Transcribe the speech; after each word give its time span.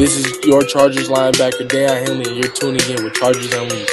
This 0.00 0.16
is 0.16 0.46
your 0.46 0.62
Chargers 0.62 1.10
linebacker, 1.10 1.68
Daiyan 1.68 2.06
Henley, 2.06 2.30
and 2.30 2.42
you're 2.42 2.50
tuning 2.54 2.80
in 2.88 3.04
with 3.04 3.12
Chargers 3.12 3.52
Unleashed. 3.52 3.92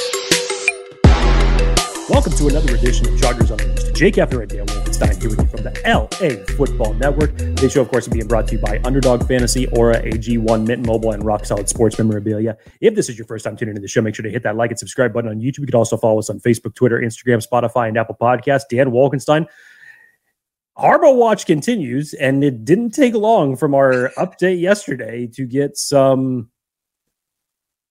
Welcome 2.10 2.32
to 2.32 2.48
another 2.48 2.76
edition 2.76 3.10
of 3.10 3.20
Chargers 3.20 3.52
Unleashed. 3.52 3.94
Jake 3.94 4.16
Hefner 4.16 4.40
and 4.40 4.50
Dan 4.50 4.66
Wolfenstein 4.68 5.20
here 5.20 5.30
with 5.30 5.42
you 5.42 5.48
from 5.48 5.64
the 5.66 5.82
LA 5.86 6.56
Football 6.56 6.94
Network. 6.94 7.36
This 7.58 7.74
show, 7.74 7.82
of 7.82 7.90
course, 7.90 8.08
is 8.08 8.14
being 8.14 8.26
brought 8.26 8.48
to 8.48 8.56
you 8.56 8.62
by 8.62 8.80
Underdog 8.86 9.28
Fantasy, 9.28 9.68
Aura, 9.68 10.02
AG1, 10.02 10.66
Mint 10.66 10.86
Mobile, 10.86 11.12
and 11.12 11.26
Rock 11.26 11.44
Solid 11.44 11.68
Sports 11.68 11.98
Memorabilia. 11.98 12.58
If 12.80 12.96
this 12.96 13.10
is 13.10 13.18
your 13.18 13.28
first 13.28 13.44
time 13.44 13.58
tuning 13.58 13.72
into 13.72 13.82
the 13.82 13.90
show, 13.90 14.02
make 14.02 14.16
sure 14.16 14.24
to 14.24 14.32
hit 14.32 14.44
that 14.44 14.56
like 14.56 14.72
and 14.72 14.80
subscribe 14.80 15.12
button 15.12 15.30
on 15.30 15.42
YouTube. 15.42 15.60
You 15.60 15.66
can 15.66 15.76
also 15.76 15.98
follow 15.98 16.20
us 16.20 16.30
on 16.30 16.40
Facebook, 16.40 16.74
Twitter, 16.74 17.02
Instagram, 17.02 17.46
Spotify, 17.46 17.90
and 17.90 17.98
Apple 17.98 18.16
Podcasts. 18.16 18.64
Dan 18.70 18.92
Wolkenstein. 18.92 19.46
Harbaugh 20.78 21.16
Watch 21.16 21.46
continues, 21.48 22.14
and 22.14 22.44
it 22.44 22.64
didn't 22.64 22.92
take 22.92 23.16
long 23.16 23.56
from 23.56 23.74
our 23.74 24.12
update 24.18 24.62
yesterday 24.62 25.28
to 25.34 25.46
get 25.46 25.76
some 25.76 26.50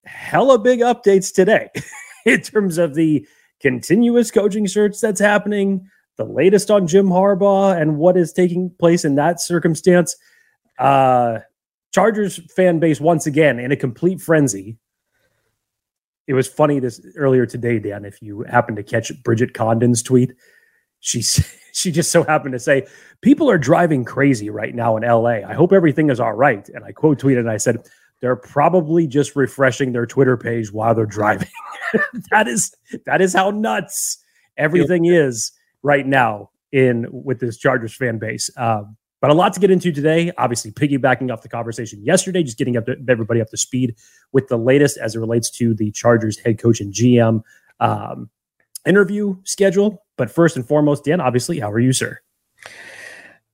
hella 0.05 0.59
big 0.59 0.81
updates 0.81 1.35
today 1.35 1.69
in 2.27 2.41
terms 2.43 2.79
of 2.79 2.95
the 2.95 3.27
continuous 3.61 4.31
coaching 4.31 4.69
search 4.69 5.01
that's 5.01 5.21
happening, 5.21 5.89
the 6.17 6.25
latest 6.25 6.71
on 6.71 6.87
Jim 6.87 7.07
Harbaugh 7.07 7.81
and 7.81 7.97
what 7.97 8.17
is 8.17 8.33
taking 8.33 8.71
place 8.79 9.05
in 9.05 9.17
that 9.17 9.41
circumstance. 9.41 10.17
Uh, 10.79 11.41
Chargers 11.93 12.41
fan 12.55 12.79
base 12.79 13.01
once 13.01 13.27
again 13.27 13.59
in 13.59 13.73
a 13.73 13.77
complete 13.77 14.21
frenzy. 14.21 14.79
It 16.27 16.35
was 16.35 16.47
funny 16.47 16.79
this 16.79 17.01
earlier 17.17 17.47
today, 17.47 17.79
Dan. 17.79 18.05
If 18.05 18.21
you 18.21 18.43
happen 18.43 18.77
to 18.77 18.83
catch 18.83 19.11
Bridget 19.23 19.55
Condon's 19.55 20.03
tweet, 20.03 20.33
she 21.01 21.23
she 21.73 21.93
just 21.93 22.11
so 22.11 22.25
happened 22.25 22.53
to 22.53 22.59
say, 22.59 22.87
"People 23.21 23.51
are 23.51 23.59
driving 23.59 24.05
crazy 24.05 24.51
right 24.51 24.75
now 24.75 24.97
in 24.97 25.03
LA. 25.03 25.47
I 25.47 25.55
hope 25.55 25.73
everything 25.73 26.11
is 26.11 26.21
all 26.21 26.33
right." 26.33 26.69
And 26.71 26.85
I 26.85 26.93
quote 26.93 27.21
tweeted 27.21 27.41
and 27.41 27.51
I 27.51 27.57
said, 27.59 27.87
"They're 28.21 28.37
probably 28.37 29.07
just 29.07 29.37
refreshing 29.37 29.93
their 29.93 30.07
Twitter 30.07 30.37
page 30.37 30.73
while 30.73 30.95
they're 30.95 31.07
driving." 31.07 31.49
that 32.31 32.49
is 32.49 32.75
that 33.05 33.21
is 33.21 33.35
how 33.35 33.51
nuts 33.51 34.19
everything 34.57 35.07
is 35.07 35.53
right 35.83 36.07
now 36.07 36.51
in 36.73 37.07
with 37.11 37.41
this 37.41 37.57
Chargers 37.57 37.95
fan 37.95 38.19
base. 38.19 38.51
Um, 38.57 38.97
but 39.21 39.31
a 39.31 39.35
lot 39.35 39.55
to 39.55 39.61
get 39.61 39.71
into 39.71 39.93
today. 39.93 40.31
Obviously, 40.37 40.71
piggybacking 40.73 41.33
off 41.33 41.43
the 41.43 41.49
conversation 41.49 42.05
yesterday, 42.05 42.43
just 42.43 42.59
getting 42.59 42.77
up 42.77 42.87
to, 42.87 42.97
everybody 43.09 43.41
up 43.41 43.49
to 43.49 43.57
speed 43.57 43.97
with 44.33 44.49
the 44.49 44.59
latest 44.59 44.99
as 44.99 45.17
it 45.17 45.21
relates 45.21 45.51
to 45.51 45.75
the 45.75 45.91
Chargers 45.91 46.39
head 46.39 46.59
coach 46.59 46.81
and 46.81 46.93
GM 46.93 47.43
um, 47.81 48.31
interview 48.87 49.37
schedule. 49.45 50.03
But 50.17 50.31
first 50.31 50.57
and 50.57 50.67
foremost, 50.67 51.05
Dan, 51.05 51.21
obviously, 51.21 51.59
how 51.59 51.71
are 51.71 51.79
you, 51.79 51.93
sir? 51.93 52.19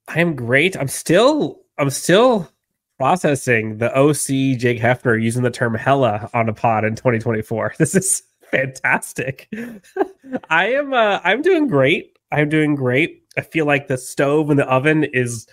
I 0.09 0.21
am 0.21 0.37
great. 0.37 0.77
I'm 0.77 0.89
still 0.89 1.61
I'm 1.79 1.91
still 1.91 2.51
processing 2.99 3.79
the 3.79 3.93
OC 3.97 4.59
Jake 4.59 4.81
Hefner 4.81 5.21
using 5.21 5.43
the 5.43 5.51
term 5.51 5.75
hella 5.75 6.31
on 6.35 6.49
a 6.49 6.53
pod 6.53 6.85
in 6.85 6.95
2024. 6.95 7.75
This 7.79 7.95
is 7.95 8.23
fantastic. 8.51 9.49
I 10.51 10.75
am 10.75 10.93
uh, 10.93 11.21
I'm 11.25 11.43
doing 11.43 11.67
great. 11.67 12.19
I'm 12.31 12.49
doing 12.49 12.75
great. 12.75 13.25
I 13.37 13.41
feel 13.41 13.67
like 13.67 13.89
the 13.89 13.99
stove 13.99 14.51
in 14.51 14.57
the 14.57 14.69
oven 14.69 15.05
is 15.05 15.47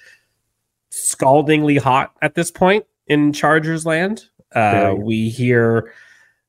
scaldingly 0.91 1.77
hot 1.77 2.13
at 2.21 2.35
this 2.35 2.51
point 2.51 2.85
in 3.07 3.33
Chargers 3.33 3.85
land. 3.85 4.25
Uh, 4.53 4.95
we 4.97 5.29
hear 5.29 5.93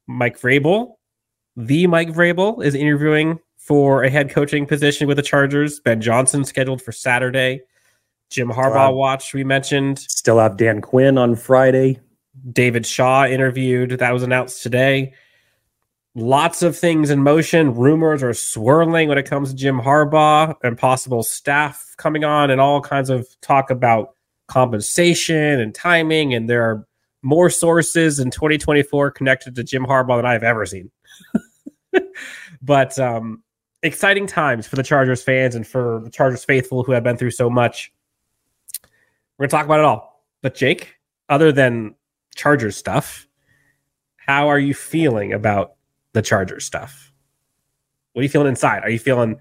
Mike 0.06 0.40
Vrabel, 0.40 0.96
the 1.56 1.86
Mike 1.86 2.10
Vrabel, 2.10 2.64
is 2.64 2.74
interviewing 2.74 3.38
for 3.56 4.02
a 4.02 4.10
head 4.10 4.30
coaching 4.30 4.66
position 4.66 5.06
with 5.06 5.16
the 5.16 5.22
Chargers. 5.22 5.80
Ben 5.80 6.00
Johnson 6.00 6.44
scheduled 6.44 6.82
for 6.82 6.92
Saturday. 6.92 7.60
Jim 8.30 8.48
Harbaugh 8.48 8.90
uh, 8.90 8.92
watch 8.92 9.34
we 9.34 9.44
mentioned. 9.44 9.98
Still 9.98 10.38
have 10.38 10.56
Dan 10.56 10.80
Quinn 10.80 11.18
on 11.18 11.34
Friday. 11.34 11.98
David 12.52 12.86
Shaw 12.86 13.26
interviewed. 13.26 13.90
That 13.90 14.12
was 14.12 14.22
announced 14.22 14.62
today. 14.62 15.12
Lots 16.14 16.62
of 16.62 16.76
things 16.76 17.10
in 17.10 17.22
motion. 17.22 17.74
Rumors 17.74 18.22
are 18.22 18.34
swirling 18.34 19.08
when 19.08 19.18
it 19.18 19.28
comes 19.28 19.50
to 19.50 19.56
Jim 19.56 19.80
Harbaugh 19.80 20.54
and 20.62 20.76
possible 20.76 21.22
staff 21.22 21.94
coming 21.98 22.24
on, 22.24 22.50
and 22.50 22.60
all 22.60 22.80
kinds 22.80 23.10
of 23.10 23.28
talk 23.40 23.70
about 23.70 24.14
compensation 24.48 25.60
and 25.60 25.74
timing. 25.74 26.34
And 26.34 26.48
there 26.48 26.64
are 26.64 26.86
more 27.22 27.50
sources 27.50 28.18
in 28.18 28.30
2024 28.30 29.10
connected 29.12 29.54
to 29.54 29.62
Jim 29.62 29.84
Harbaugh 29.84 30.18
than 30.18 30.26
I've 30.26 30.42
ever 30.42 30.66
seen. 30.66 30.90
but 32.62 32.98
um, 32.98 33.42
exciting 33.82 34.26
times 34.26 34.66
for 34.66 34.76
the 34.76 34.82
Chargers 34.82 35.22
fans 35.22 35.54
and 35.54 35.66
for 35.66 36.00
the 36.04 36.10
Chargers 36.10 36.44
faithful 36.44 36.84
who 36.84 36.92
have 36.92 37.02
been 37.02 37.16
through 37.16 37.30
so 37.30 37.48
much. 37.48 37.92
We're 39.38 39.46
gonna 39.46 39.50
talk 39.50 39.66
about 39.66 39.80
it 39.80 39.84
all. 39.84 40.24
But 40.42 40.54
Jake, 40.54 40.96
other 41.28 41.52
than 41.52 41.94
Chargers 42.34 42.76
stuff, 42.76 43.26
how 44.16 44.48
are 44.48 44.58
you 44.58 44.74
feeling 44.74 45.32
about 45.32 45.74
the 46.12 46.22
Chargers 46.22 46.64
stuff? 46.64 47.12
What 48.12 48.20
are 48.20 48.22
you 48.22 48.28
feeling 48.28 48.48
inside? 48.48 48.82
Are 48.82 48.90
you 48.90 48.98
feeling 48.98 49.38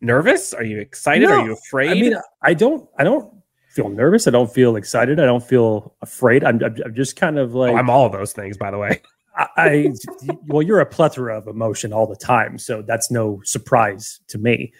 nervous? 0.00 0.52
Are 0.52 0.64
you 0.64 0.80
excited? 0.80 1.28
No, 1.28 1.40
are 1.40 1.46
you 1.46 1.52
afraid? 1.52 1.90
I 1.90 1.94
mean, 1.94 2.16
I 2.42 2.54
don't. 2.54 2.88
I 2.98 3.04
don't 3.04 3.32
feel 3.70 3.88
nervous. 3.88 4.26
I 4.26 4.30
don't 4.30 4.52
feel 4.52 4.76
excited. 4.76 5.20
I 5.20 5.24
don't 5.24 5.42
feel 5.42 5.94
afraid. 6.02 6.44
I'm, 6.44 6.60
I'm 6.62 6.94
just 6.94 7.16
kind 7.16 7.38
of 7.38 7.54
like. 7.54 7.72
Oh, 7.72 7.76
I'm 7.76 7.90
all 7.90 8.06
of 8.06 8.12
those 8.12 8.32
things, 8.32 8.56
by 8.56 8.70
the 8.70 8.78
way. 8.78 9.02
I, 9.56 9.92
well, 10.46 10.62
you're 10.62 10.80
a 10.80 10.86
plethora 10.86 11.38
of 11.38 11.46
emotion 11.46 11.92
all 11.92 12.06
the 12.06 12.16
time, 12.16 12.58
so 12.58 12.82
that's 12.82 13.10
no 13.10 13.40
surprise 13.44 14.20
to 14.28 14.38
me. 14.38 14.72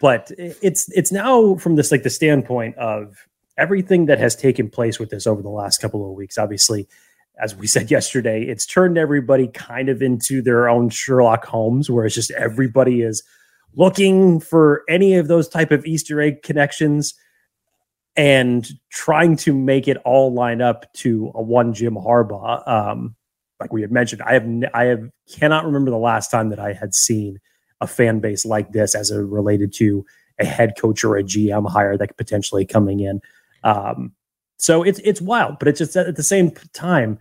But 0.00 0.32
it's 0.36 0.90
it's 0.92 1.12
now 1.12 1.56
from 1.56 1.76
this 1.76 1.92
like 1.92 2.02
the 2.02 2.10
standpoint 2.10 2.76
of 2.76 3.26
everything 3.56 4.06
that 4.06 4.18
has 4.18 4.34
taken 4.34 4.68
place 4.68 4.98
with 4.98 5.10
this 5.10 5.26
over 5.26 5.42
the 5.42 5.50
last 5.50 5.78
couple 5.78 6.08
of 6.08 6.16
weeks. 6.16 6.38
Obviously, 6.38 6.88
as 7.40 7.54
we 7.54 7.66
said 7.66 7.90
yesterday, 7.90 8.42
it's 8.42 8.66
turned 8.66 8.98
everybody 8.98 9.48
kind 9.48 9.88
of 9.88 10.02
into 10.02 10.42
their 10.42 10.68
own 10.68 10.88
Sherlock 10.88 11.44
Holmes, 11.44 11.90
where 11.90 12.04
it's 12.04 12.14
just 12.14 12.30
everybody 12.32 13.02
is 13.02 13.22
looking 13.76 14.40
for 14.40 14.82
any 14.88 15.14
of 15.14 15.28
those 15.28 15.48
type 15.48 15.70
of 15.70 15.86
Easter 15.86 16.20
egg 16.20 16.42
connections 16.42 17.14
and 18.16 18.68
trying 18.90 19.36
to 19.36 19.54
make 19.54 19.86
it 19.86 19.96
all 19.98 20.32
line 20.32 20.60
up 20.60 20.92
to 20.94 21.30
a 21.34 21.42
one 21.42 21.72
Jim 21.72 21.94
Harbaugh. 21.94 22.66
Um, 22.66 23.14
like 23.60 23.72
we 23.72 23.82
had 23.82 23.92
mentioned, 23.92 24.22
I 24.22 24.32
have 24.32 24.46
I 24.74 24.84
have 24.84 25.10
cannot 25.30 25.66
remember 25.66 25.90
the 25.90 25.98
last 25.98 26.30
time 26.30 26.48
that 26.48 26.58
I 26.58 26.72
had 26.72 26.94
seen 26.94 27.38
a 27.80 27.86
fan 27.86 28.20
base 28.20 28.44
like 28.44 28.72
this 28.72 28.94
as 28.94 29.10
it 29.10 29.18
related 29.18 29.72
to 29.74 30.04
a 30.38 30.44
head 30.44 30.74
coach 30.78 31.04
or 31.04 31.16
a 31.16 31.22
GM 31.22 31.70
hire 31.70 31.96
that 31.96 32.08
could 32.08 32.16
potentially 32.16 32.64
coming 32.64 33.00
in. 33.00 33.20
Um, 33.62 34.12
so 34.58 34.82
it's 34.82 34.98
it's 35.00 35.20
wild, 35.20 35.58
but 35.58 35.68
it's 35.68 35.78
just 35.78 35.96
at 35.96 36.16
the 36.16 36.22
same 36.22 36.50
time, 36.72 37.18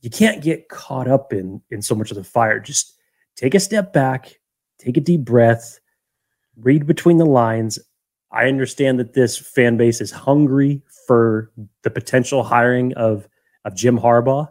you 0.00 0.10
can't 0.10 0.42
get 0.42 0.68
caught 0.68 1.08
up 1.08 1.32
in 1.32 1.62
in 1.70 1.82
so 1.82 1.94
much 1.94 2.10
of 2.10 2.16
the 2.16 2.24
fire. 2.24 2.58
Just 2.58 2.94
take 3.36 3.54
a 3.54 3.60
step 3.60 3.92
back, 3.92 4.40
take 4.78 4.96
a 4.96 5.00
deep 5.00 5.22
breath, 5.22 5.78
read 6.56 6.86
between 6.86 7.18
the 7.18 7.26
lines. 7.26 7.78
I 8.30 8.46
understand 8.46 8.98
that 8.98 9.12
this 9.12 9.36
fan 9.36 9.76
base 9.76 10.00
is 10.00 10.10
hungry 10.10 10.80
for 11.06 11.50
the 11.82 11.90
potential 11.90 12.42
hiring 12.42 12.94
of 12.94 13.28
of 13.64 13.74
Jim 13.74 13.98
Harbaugh, 13.98 14.48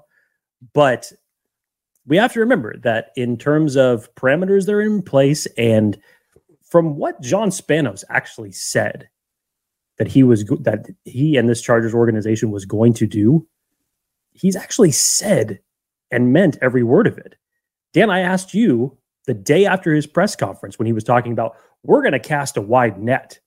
but 0.73 1.11
we 2.07 2.17
have 2.17 2.33
to 2.33 2.39
remember 2.39 2.77
that 2.79 3.11
in 3.15 3.37
terms 3.37 3.75
of 3.75 4.13
parameters 4.15 4.65
that 4.65 4.73
are 4.73 4.81
in 4.81 5.01
place 5.01 5.45
and 5.57 5.99
from 6.61 6.95
what 6.95 7.21
John 7.21 7.49
Spanos 7.49 8.03
actually 8.09 8.51
said 8.51 9.09
that 9.97 10.07
he 10.07 10.23
was 10.23 10.45
that 10.45 10.87
he 11.05 11.37
and 11.37 11.47
this 11.47 11.61
Chargers 11.61 11.93
organization 11.93 12.49
was 12.49 12.65
going 12.65 12.93
to 12.93 13.05
do, 13.05 13.45
he's 14.31 14.55
actually 14.55 14.91
said 14.91 15.59
and 16.09 16.33
meant 16.33 16.57
every 16.61 16.83
word 16.83 17.07
of 17.07 17.17
it. 17.17 17.35
Dan, 17.93 18.09
I 18.09 18.21
asked 18.21 18.53
you 18.53 18.97
the 19.27 19.33
day 19.33 19.65
after 19.65 19.93
his 19.93 20.07
press 20.07 20.35
conference 20.35 20.79
when 20.79 20.85
he 20.85 20.93
was 20.93 21.03
talking 21.03 21.31
about 21.31 21.55
we're 21.83 22.01
going 22.01 22.13
to 22.13 22.19
cast 22.19 22.57
a 22.57 22.61
wide 22.61 22.99
net. 22.99 23.39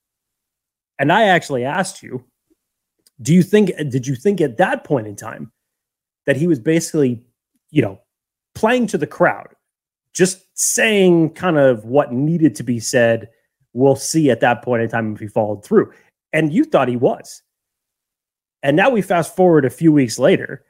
And 0.99 1.11
I 1.11 1.25
actually 1.25 1.65
asked 1.65 2.03
you, 2.03 2.25
do 3.23 3.33
you 3.33 3.43
think 3.43 3.73
did 3.89 4.07
you 4.07 4.15
think 4.15 4.41
at 4.41 4.59
that 4.59 4.85
point 4.85 5.07
in 5.07 5.17
time 5.17 5.51
that 6.27 6.37
he 6.37 6.47
was 6.47 6.59
basically, 6.59 7.23
you 7.71 7.83
know, 7.83 8.01
playing 8.55 8.87
to 8.89 8.99
the 8.99 9.07
crowd, 9.07 9.49
just 10.13 10.45
saying 10.55 11.31
kind 11.31 11.59
of 11.59 11.85
what 11.85 12.13
needed 12.13 12.55
to 12.57 12.63
be 12.63 12.81
said. 12.81 13.29
We'll 13.73 13.97
see 13.97 14.31
at 14.31 14.41
that 14.41 14.63
point 14.63 14.83
in 14.83 14.89
time 14.89 15.15
if 15.15 15.21
he 15.21 15.27
followed 15.27 15.65
through 15.65 15.93
and 16.35 16.53
you 16.53 16.65
thought 16.65 16.89
he 16.89 16.97
was. 16.97 17.43
And 18.63 18.77
now 18.77 18.91
we 18.91 19.01
fast 19.01 19.35
forward 19.35 19.65
a 19.65 19.71
few 19.71 19.93
weeks 19.93 20.19
later, 20.19 20.65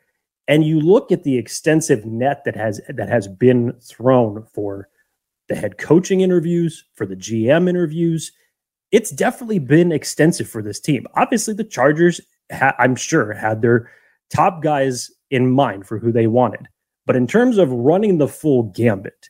and 0.46 0.64
you 0.64 0.78
look 0.78 1.10
at 1.10 1.24
the 1.24 1.38
extensive 1.38 2.04
net 2.04 2.44
that 2.44 2.54
has 2.54 2.80
that 2.88 3.08
has 3.08 3.26
been 3.26 3.72
thrown 3.80 4.44
for 4.52 4.88
the 5.48 5.54
head 5.54 5.78
coaching 5.78 6.20
interviews, 6.20 6.84
for 6.94 7.06
the 7.06 7.16
GM 7.16 7.68
interviews. 7.68 8.30
It's 8.92 9.10
definitely 9.10 9.58
been 9.58 9.90
extensive 9.90 10.48
for 10.48 10.62
this 10.62 10.80
team. 10.80 11.06
Obviously, 11.14 11.54
the 11.54 11.64
Chargers, 11.64 12.20
ha- 12.52 12.76
I'm 12.78 12.94
sure, 12.94 13.32
had 13.32 13.62
their 13.62 13.90
top 14.30 14.62
guys 14.62 15.10
in 15.34 15.50
mind 15.50 15.86
for 15.86 15.98
who 15.98 16.12
they 16.12 16.26
wanted. 16.26 16.68
But 17.06 17.16
in 17.16 17.26
terms 17.26 17.58
of 17.58 17.70
running 17.70 18.18
the 18.18 18.28
full 18.28 18.64
gambit, 18.64 19.28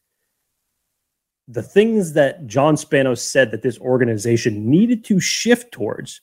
the 1.48 1.62
things 1.62 2.12
that 2.12 2.46
John 2.46 2.76
Spanos 2.76 3.18
said 3.18 3.50
that 3.50 3.62
this 3.62 3.78
organization 3.80 4.70
needed 4.70 5.04
to 5.04 5.18
shift 5.18 5.72
towards 5.72 6.20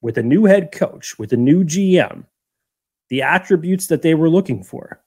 with 0.00 0.18
a 0.18 0.22
new 0.22 0.44
head 0.44 0.72
coach, 0.72 1.18
with 1.18 1.32
a 1.32 1.36
new 1.36 1.64
GM, 1.64 2.24
the 3.08 3.22
attributes 3.22 3.86
that 3.88 4.02
they 4.02 4.14
were 4.14 4.28
looking 4.28 4.62
for. 4.62 5.00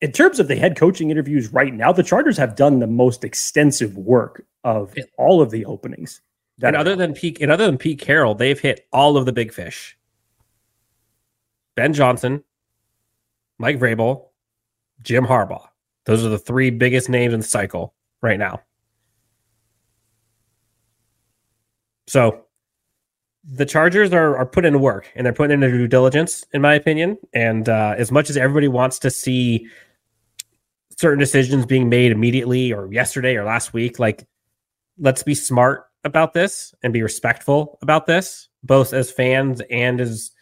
In 0.00 0.12
terms 0.12 0.40
of 0.40 0.48
the 0.48 0.56
head 0.56 0.76
coaching 0.76 1.10
interviews 1.10 1.52
right 1.52 1.74
now, 1.74 1.92
the 1.92 2.02
Chargers 2.02 2.36
have 2.36 2.56
done 2.56 2.78
the 2.78 2.86
most 2.86 3.22
extensive 3.22 3.96
work 3.96 4.44
of 4.64 4.94
all 5.18 5.40
of 5.42 5.50
the 5.50 5.64
openings. 5.66 6.20
And 6.62 6.76
other 6.76 6.96
than 6.96 7.14
Pete, 7.14 7.38
and 7.40 7.50
other 7.50 7.66
than 7.66 7.78
Pete 7.78 8.00
Carroll, 8.00 8.34
they've 8.34 8.58
hit 8.58 8.86
all 8.92 9.16
of 9.16 9.24
the 9.24 9.32
big 9.32 9.52
fish. 9.52 9.96
Ben 11.80 11.94
Johnson, 11.94 12.44
Mike 13.56 13.78
Vrabel, 13.78 14.26
Jim 15.02 15.24
Harbaugh. 15.24 15.66
Those 16.04 16.22
are 16.26 16.28
the 16.28 16.38
three 16.38 16.68
biggest 16.68 17.08
names 17.08 17.32
in 17.32 17.40
the 17.40 17.46
cycle 17.46 17.94
right 18.20 18.38
now. 18.38 18.60
So 22.06 22.44
the 23.44 23.64
Chargers 23.64 24.12
are, 24.12 24.36
are 24.36 24.44
putting 24.44 24.74
in 24.74 24.80
work 24.82 25.10
and 25.14 25.24
they're 25.24 25.32
putting 25.32 25.54
in 25.54 25.60
their 25.60 25.70
due 25.70 25.88
diligence, 25.88 26.44
in 26.52 26.60
my 26.60 26.74
opinion. 26.74 27.16
And 27.32 27.66
uh, 27.66 27.94
as 27.96 28.12
much 28.12 28.28
as 28.28 28.36
everybody 28.36 28.68
wants 28.68 28.98
to 28.98 29.10
see 29.10 29.66
certain 30.98 31.18
decisions 31.18 31.64
being 31.64 31.88
made 31.88 32.12
immediately 32.12 32.74
or 32.74 32.92
yesterday 32.92 33.36
or 33.36 33.44
last 33.44 33.72
week, 33.72 33.98
like 33.98 34.28
let's 34.98 35.22
be 35.22 35.34
smart 35.34 35.86
about 36.04 36.34
this 36.34 36.74
and 36.82 36.92
be 36.92 37.02
respectful 37.02 37.78
about 37.80 38.04
this, 38.04 38.50
both 38.62 38.92
as 38.92 39.10
fans 39.10 39.62
and 39.70 39.98
as 39.98 40.32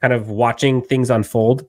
kind 0.00 0.12
of 0.12 0.28
watching 0.28 0.82
things 0.82 1.10
unfold. 1.10 1.66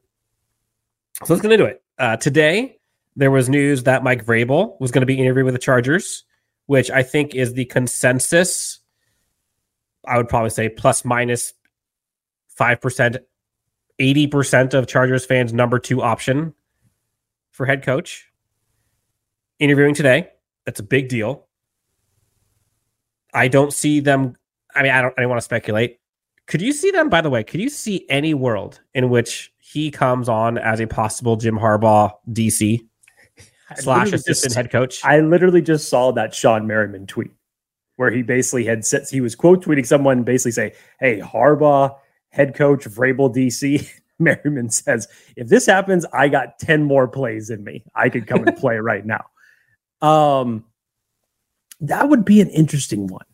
So 1.23 1.33
let's 1.33 1.41
get 1.41 1.51
into 1.51 1.65
it. 1.65 1.83
Uh, 1.97 2.17
today, 2.17 2.79
there 3.15 3.31
was 3.31 3.49
news 3.49 3.83
that 3.83 4.03
Mike 4.03 4.25
Vrabel 4.25 4.79
was 4.79 4.91
going 4.91 5.01
to 5.01 5.05
be 5.05 5.19
interviewed 5.19 5.45
with 5.45 5.53
the 5.53 5.59
Chargers, 5.59 6.23
which 6.65 6.89
I 6.89 7.03
think 7.03 7.35
is 7.35 7.53
the 7.53 7.65
consensus. 7.65 8.79
I 10.05 10.17
would 10.17 10.29
probably 10.29 10.49
say 10.49 10.69
plus 10.69 11.05
minus 11.05 11.53
5%, 12.59 13.17
80% 13.99 14.73
of 14.73 14.87
Chargers 14.87 15.25
fans' 15.25 15.53
number 15.53 15.79
two 15.79 16.01
option 16.01 16.53
for 17.51 17.65
head 17.65 17.83
coach. 17.83 18.31
Interviewing 19.59 19.93
today. 19.93 20.29
That's 20.65 20.79
a 20.79 20.83
big 20.83 21.07
deal. 21.09 21.47
I 23.33 23.47
don't 23.47 23.71
see 23.71 23.99
them. 23.99 24.35
I 24.75 24.83
mean, 24.83 24.91
I 24.91 25.01
don't. 25.01 25.13
I 25.17 25.21
don't 25.21 25.29
want 25.29 25.39
to 25.39 25.45
speculate. 25.45 25.99
Could 26.47 26.61
you 26.61 26.73
see 26.73 26.91
them? 26.91 27.09
By 27.09 27.21
the 27.21 27.29
way, 27.29 27.43
could 27.43 27.61
you 27.61 27.69
see 27.69 28.05
any 28.09 28.33
world 28.33 28.81
in 28.93 29.09
which 29.09 29.53
he 29.57 29.91
comes 29.91 30.27
on 30.27 30.57
as 30.57 30.79
a 30.79 30.87
possible 30.87 31.37
Jim 31.37 31.57
Harbaugh 31.57 32.11
DC 32.29 32.79
slash 33.75 34.11
assistant 34.11 34.49
just, 34.49 34.55
head 34.55 34.71
coach? 34.71 35.03
I 35.03 35.19
literally 35.19 35.61
just 35.61 35.89
saw 35.89 36.11
that 36.11 36.31
Shawne 36.31 36.65
Merriman 36.65 37.07
tweet 37.07 37.31
where 38.01 38.11
he 38.11 38.23
basically 38.23 38.65
had 38.65 38.83
said 38.83 39.03
he 39.09 39.21
was 39.21 39.35
quote 39.35 39.63
tweeting 39.63 39.85
someone 39.85 40.23
basically 40.23 40.51
say, 40.51 40.73
"Hey, 40.99 41.19
Harbaugh 41.19 41.95
head 42.29 42.55
coach, 42.55 42.85
Vrabel 42.85 43.33
DC." 43.33 43.87
Merriman 44.19 44.69
says, 44.69 45.07
"If 45.35 45.47
this 45.47 45.65
happens, 45.65 46.05
I 46.13 46.27
got 46.27 46.59
ten 46.59 46.83
more 46.83 47.07
plays 47.07 47.49
in 47.49 47.63
me. 47.63 47.83
I 47.95 48.09
could 48.09 48.27
come 48.27 48.47
and 48.47 48.57
play 48.63 48.77
right 48.77 49.05
now." 49.05 49.25
Um, 50.01 50.65
that 51.79 52.09
would 52.09 52.25
be 52.25 52.41
an 52.41 52.49
interesting 52.49 53.07
one. 53.07 53.25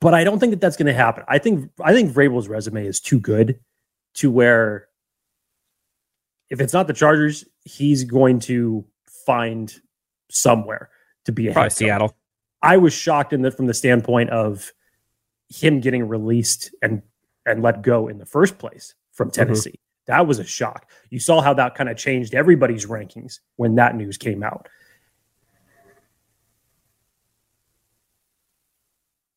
But 0.00 0.14
I 0.14 0.24
don't 0.24 0.38
think 0.38 0.50
that 0.50 0.60
that's 0.60 0.76
going 0.76 0.86
to 0.86 0.94
happen. 0.94 1.24
I 1.28 1.38
think 1.38 1.70
I 1.82 1.92
think 1.92 2.12
Vrabel's 2.12 2.48
resume 2.48 2.86
is 2.86 3.00
too 3.00 3.20
good 3.20 3.60
to 4.14 4.30
where 4.30 4.88
if 6.48 6.60
it's 6.60 6.72
not 6.72 6.86
the 6.86 6.92
Chargers, 6.92 7.44
he's 7.64 8.04
going 8.04 8.40
to 8.40 8.84
find 9.26 9.72
somewhere 10.30 10.88
to 11.26 11.32
be 11.32 11.48
a 11.48 11.52
Probably 11.52 11.70
Seattle. 11.70 12.16
I 12.62 12.76
was 12.76 12.92
shocked 12.92 13.32
in 13.32 13.42
that 13.42 13.56
from 13.56 13.66
the 13.66 13.74
standpoint 13.74 14.30
of 14.30 14.72
him 15.48 15.80
getting 15.80 16.08
released 16.08 16.74
and 16.82 17.02
and 17.46 17.62
let 17.62 17.82
go 17.82 18.08
in 18.08 18.18
the 18.18 18.26
first 18.26 18.58
place 18.58 18.94
from 19.12 19.28
mm-hmm. 19.28 19.34
Tennessee. 19.42 19.70
Mm-hmm. 19.70 20.12
That 20.12 20.26
was 20.26 20.38
a 20.38 20.44
shock. 20.44 20.90
You 21.10 21.20
saw 21.20 21.40
how 21.40 21.54
that 21.54 21.74
kind 21.74 21.88
of 21.88 21.96
changed 21.96 22.34
everybody's 22.34 22.86
rankings 22.86 23.38
when 23.56 23.76
that 23.76 23.94
news 23.94 24.16
came 24.16 24.42
out. 24.42 24.68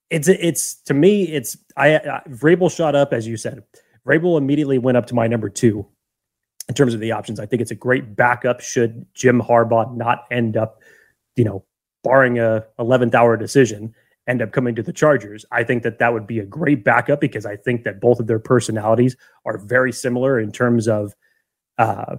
It's 0.10 0.28
it's 0.28 0.76
to 0.84 0.94
me 0.94 1.24
it's 1.24 1.58
I, 1.78 1.96
I 1.96 2.22
Vrabel 2.30 2.76
shot 2.76 2.96
up 2.96 3.14
as 3.14 3.28
you 3.28 3.38
said. 3.38 3.64
Vrabel 4.06 4.38
immediately 4.38 4.78
went 4.78 4.98
up 4.98 5.06
to 5.08 5.16
my 5.16 5.28
number 5.28 5.50
two 5.50 5.88
in 6.70 6.76
terms 6.76 6.94
of 6.94 7.00
the 7.00 7.12
options. 7.12 7.40
I 7.40 7.46
think 7.46 7.62
it's 7.62 7.72
a 7.72 7.76
great 7.76 8.16
backup 8.16 8.62
should 8.62 9.06
Jim 9.14 9.42
Harbaugh 9.42 9.96
not 9.96 10.26
end 10.32 10.58
up, 10.58 10.82
you 11.36 11.44
know, 11.44 11.64
barring 12.04 12.40
a 12.40 12.66
11th 12.80 13.16
hour 13.16 13.38
decision, 13.38 13.94
end 14.28 14.42
up 14.42 14.52
coming 14.52 14.76
to 14.76 14.84
the 14.84 14.94
Chargers. 14.94 15.46
I 15.52 15.64
think 15.64 15.84
that 15.84 16.00
that 16.00 16.14
would 16.14 16.28
be 16.28 16.40
a 16.40 16.46
great 16.46 16.84
backup 16.84 17.20
because 17.22 17.46
I 17.46 17.56
think 17.56 17.84
that 17.84 18.00
both 18.00 18.20
of 18.20 18.28
their 18.28 18.40
personalities 18.40 19.16
are 19.46 19.58
very 19.58 19.92
similar 19.92 20.40
in 20.40 20.52
terms 20.52 20.88
of 20.88 21.14
uh, 21.78 22.18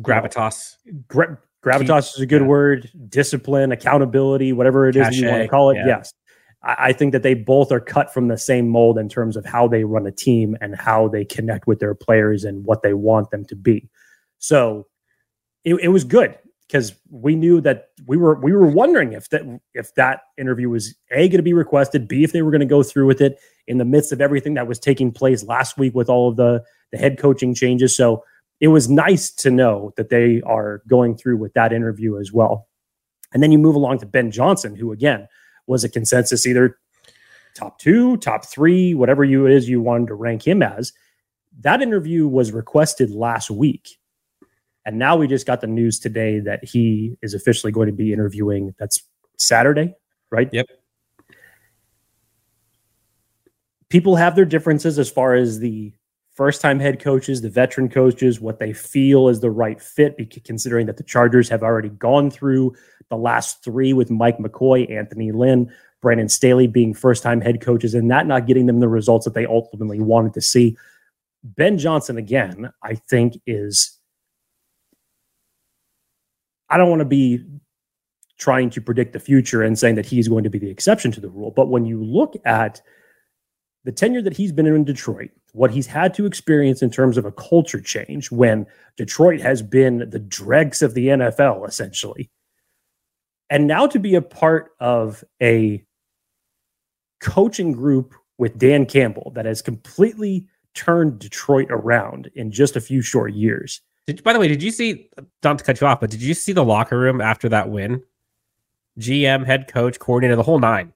gravitas. 0.00 0.76
gra- 1.06 1.38
gravitas 1.64 2.14
is 2.14 2.20
a 2.20 2.26
good 2.26 2.42
yeah. 2.42 2.48
word 2.48 2.90
discipline 3.08 3.72
accountability 3.72 4.52
whatever 4.52 4.88
it 4.88 4.96
is 4.96 5.18
you 5.18 5.28
want 5.28 5.42
to 5.42 5.48
call 5.48 5.70
it 5.70 5.76
yeah. 5.76 5.86
yes 5.86 6.12
I, 6.62 6.76
I, 6.78 6.92
think 6.92 7.12
that 7.12 7.22
they 7.22 7.34
both 7.34 7.72
are 7.72 7.80
cut 7.80 8.12
from 8.12 8.28
the 8.28 8.38
same 8.38 8.68
mold 8.68 8.98
in 8.98 9.08
terms 9.08 9.36
of 9.36 9.44
how 9.44 9.66
they 9.68 9.84
run 9.84 10.06
a 10.06 10.12
team 10.12 10.56
and 10.60 10.76
how 10.76 11.08
they 11.08 11.24
connect 11.24 11.66
with 11.66 11.80
their 11.80 11.94
players 11.94 12.44
and 12.44 12.64
what 12.64 12.82
they 12.82 12.94
want 12.94 13.30
them 13.30 13.44
to 13.46 13.56
be 13.56 13.88
so 14.38 14.86
it, 15.64 15.74
it 15.76 15.88
was 15.88 16.04
good 16.04 16.36
because 16.68 16.94
we 17.10 17.34
knew 17.34 17.60
that 17.62 17.88
we 18.06 18.16
were 18.16 18.38
we 18.40 18.52
were 18.52 18.66
wondering 18.66 19.14
if 19.14 19.28
that 19.30 19.42
if 19.74 19.94
that 19.94 20.20
interview 20.36 20.68
was 20.68 20.94
a 21.10 21.28
going 21.28 21.38
to 21.38 21.42
be 21.42 21.54
requested 21.54 22.06
b 22.06 22.22
if 22.22 22.32
they 22.32 22.42
were 22.42 22.50
going 22.50 22.60
to 22.60 22.66
go 22.66 22.82
through 22.82 23.06
with 23.06 23.20
it 23.20 23.38
in 23.66 23.78
the 23.78 23.84
midst 23.84 24.12
of 24.12 24.20
everything 24.20 24.54
that 24.54 24.68
was 24.68 24.78
taking 24.78 25.10
place 25.10 25.42
last 25.44 25.78
week 25.78 25.94
with 25.94 26.08
all 26.08 26.28
of 26.28 26.36
the 26.36 26.62
the 26.92 26.98
head 26.98 27.18
coaching 27.18 27.54
changes 27.54 27.96
so 27.96 28.22
it 28.60 28.68
was 28.68 28.88
nice 28.88 29.30
to 29.30 29.50
know 29.50 29.92
that 29.96 30.08
they 30.08 30.42
are 30.42 30.82
going 30.88 31.16
through 31.16 31.36
with 31.36 31.54
that 31.54 31.72
interview 31.72 32.18
as 32.18 32.32
well. 32.32 32.68
And 33.32 33.42
then 33.42 33.52
you 33.52 33.58
move 33.58 33.74
along 33.74 33.98
to 33.98 34.06
Ben 34.06 34.30
Johnson, 34.30 34.74
who 34.74 34.92
again 34.92 35.28
was 35.66 35.84
a 35.84 35.88
consensus 35.88 36.46
either 36.46 36.78
top 37.54 37.78
two, 37.78 38.16
top 38.18 38.46
three, 38.46 38.94
whatever 38.94 39.24
you 39.24 39.46
it 39.46 39.52
is 39.52 39.68
you 39.68 39.80
wanted 39.80 40.08
to 40.08 40.14
rank 40.14 40.46
him 40.46 40.62
as. 40.62 40.92
That 41.60 41.82
interview 41.82 42.26
was 42.26 42.52
requested 42.52 43.10
last 43.10 43.50
week. 43.50 43.98
And 44.84 44.98
now 44.98 45.16
we 45.16 45.26
just 45.26 45.46
got 45.46 45.60
the 45.60 45.66
news 45.66 45.98
today 45.98 46.40
that 46.40 46.64
he 46.64 47.16
is 47.20 47.34
officially 47.34 47.72
going 47.72 47.88
to 47.88 47.92
be 47.92 48.12
interviewing. 48.12 48.74
That's 48.78 49.02
Saturday, 49.36 49.94
right? 50.30 50.48
Yep. 50.52 50.66
People 53.90 54.16
have 54.16 54.36
their 54.36 54.44
differences 54.44 54.98
as 54.98 55.10
far 55.10 55.34
as 55.34 55.58
the 55.58 55.92
first 56.38 56.60
time 56.60 56.78
head 56.78 57.00
coaches, 57.00 57.42
the 57.42 57.50
veteran 57.50 57.88
coaches, 57.88 58.40
what 58.40 58.60
they 58.60 58.72
feel 58.72 59.28
is 59.28 59.40
the 59.40 59.50
right 59.50 59.82
fit, 59.82 60.16
considering 60.44 60.86
that 60.86 60.96
the 60.96 61.02
Chargers 61.02 61.48
have 61.48 61.64
already 61.64 61.88
gone 61.88 62.30
through 62.30 62.76
the 63.10 63.16
last 63.16 63.64
three 63.64 63.92
with 63.92 64.08
Mike 64.08 64.38
McCoy, 64.38 64.88
Anthony 64.88 65.32
Lynn, 65.32 65.68
Brandon 66.00 66.28
Staley 66.28 66.68
being 66.68 66.94
first 66.94 67.24
time 67.24 67.40
head 67.40 67.60
coaches, 67.60 67.92
and 67.92 68.08
that 68.12 68.28
not 68.28 68.46
getting 68.46 68.66
them 68.66 68.78
the 68.78 68.86
results 68.86 69.24
that 69.24 69.34
they 69.34 69.46
ultimately 69.46 69.98
wanted 69.98 70.32
to 70.34 70.40
see. 70.40 70.76
Ben 71.42 71.76
Johnson, 71.76 72.16
again, 72.16 72.70
I 72.84 72.94
think 72.94 73.40
is. 73.44 73.98
I 76.70 76.76
don't 76.76 76.90
want 76.90 77.00
to 77.00 77.06
be 77.06 77.44
trying 78.38 78.70
to 78.70 78.80
predict 78.80 79.12
the 79.12 79.18
future 79.18 79.64
and 79.64 79.76
saying 79.76 79.96
that 79.96 80.06
he's 80.06 80.28
going 80.28 80.44
to 80.44 80.50
be 80.50 80.60
the 80.60 80.70
exception 80.70 81.10
to 81.10 81.20
the 81.20 81.30
rule. 81.30 81.50
But 81.50 81.66
when 81.66 81.84
you 81.84 82.04
look 82.04 82.36
at 82.44 82.80
the 83.82 83.90
tenure 83.90 84.22
that 84.22 84.36
he's 84.36 84.52
been 84.52 84.66
in 84.66 84.84
Detroit, 84.84 85.30
what 85.58 85.72
he's 85.72 85.86
had 85.86 86.14
to 86.14 86.24
experience 86.24 86.82
in 86.82 86.90
terms 86.90 87.18
of 87.18 87.24
a 87.24 87.32
culture 87.32 87.80
change 87.80 88.30
when 88.30 88.64
Detroit 88.96 89.40
has 89.40 89.60
been 89.60 90.08
the 90.10 90.18
dregs 90.18 90.82
of 90.82 90.94
the 90.94 91.08
NFL, 91.08 91.66
essentially. 91.66 92.30
And 93.50 93.66
now 93.66 93.86
to 93.88 93.98
be 93.98 94.14
a 94.14 94.22
part 94.22 94.70
of 94.78 95.24
a 95.42 95.84
coaching 97.20 97.72
group 97.72 98.14
with 98.38 98.56
Dan 98.56 98.86
Campbell 98.86 99.32
that 99.34 99.46
has 99.46 99.60
completely 99.60 100.46
turned 100.74 101.18
Detroit 101.18 101.66
around 101.70 102.30
in 102.34 102.52
just 102.52 102.76
a 102.76 102.80
few 102.80 103.02
short 103.02 103.32
years. 103.32 103.80
Did, 104.06 104.22
by 104.22 104.32
the 104.32 104.38
way, 104.38 104.46
did 104.46 104.62
you 104.62 104.70
see, 104.70 105.10
not 105.42 105.58
to 105.58 105.64
cut 105.64 105.80
you 105.80 105.88
off, 105.88 106.00
but 106.00 106.10
did 106.10 106.22
you 106.22 106.34
see 106.34 106.52
the 106.52 106.64
locker 106.64 106.98
room 106.98 107.20
after 107.20 107.48
that 107.48 107.68
win? 107.68 108.02
GM, 109.00 109.44
head 109.44 109.66
coach, 109.66 109.98
coordinator, 109.98 110.36
the 110.36 110.44
whole 110.44 110.60
nine. 110.60 110.92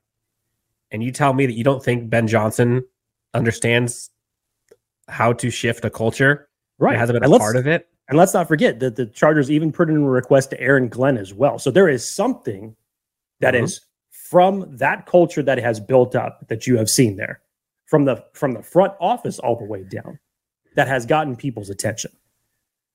And 0.92 1.02
you 1.02 1.10
tell 1.10 1.32
me 1.32 1.46
that 1.46 1.54
you 1.54 1.64
don't 1.64 1.82
think 1.82 2.08
Ben 2.08 2.28
Johnson 2.28 2.84
understands 3.34 4.10
how 5.08 5.32
to 5.34 5.50
shift 5.50 5.84
a 5.84 5.90
culture. 5.90 6.48
Right. 6.78 6.94
It 6.94 6.98
hasn't 6.98 7.20
been 7.20 7.32
a 7.32 7.38
part 7.38 7.56
of 7.56 7.66
it. 7.66 7.88
And 8.08 8.18
let's 8.18 8.34
not 8.34 8.48
forget 8.48 8.80
that 8.80 8.96
the 8.96 9.06
Chargers 9.06 9.50
even 9.50 9.72
put 9.72 9.88
in 9.88 9.96
a 9.96 10.00
request 10.00 10.50
to 10.50 10.60
Aaron 10.60 10.88
Glenn 10.88 11.16
as 11.16 11.32
well. 11.32 11.58
So 11.58 11.70
there 11.70 11.88
is 11.88 12.06
something 12.06 12.76
that 13.40 13.54
mm-hmm. 13.54 13.64
is 13.64 13.80
from 14.10 14.76
that 14.76 15.06
culture 15.06 15.42
that 15.42 15.58
has 15.58 15.78
built 15.80 16.14
up 16.16 16.46
that 16.48 16.66
you 16.66 16.76
have 16.76 16.90
seen 16.90 17.16
there 17.16 17.40
from 17.86 18.04
the 18.04 18.24
from 18.32 18.52
the 18.52 18.62
front 18.62 18.94
office 19.00 19.38
all 19.38 19.56
the 19.56 19.64
way 19.64 19.84
down 19.84 20.18
that 20.74 20.88
has 20.88 21.04
gotten 21.06 21.36
people's 21.36 21.70
attention. 21.70 22.10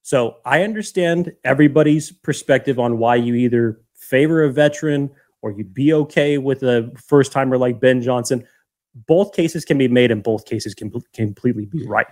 So 0.01 0.37
I 0.45 0.63
understand 0.63 1.33
everybody's 1.43 2.11
perspective 2.11 2.79
on 2.79 2.97
why 2.97 3.15
you 3.15 3.35
either 3.35 3.79
favor 3.93 4.43
a 4.43 4.51
veteran 4.51 5.11
or 5.41 5.51
you'd 5.51 5.73
be 5.73 5.93
okay 5.93 6.37
with 6.37 6.63
a 6.63 6.91
first 6.95 7.31
timer 7.31 7.57
like 7.57 7.79
Ben 7.79 8.01
Johnson. 8.01 8.47
Both 9.06 9.34
cases 9.34 9.66
can 9.66 9.77
be 9.77 9.88
made 9.88 10.12
and 10.12 10.24
both 10.24 10.46
cases 10.46 10.74
can 10.74 10.92
completely 11.13 11.66
be 11.66 11.86
right. 11.86 12.08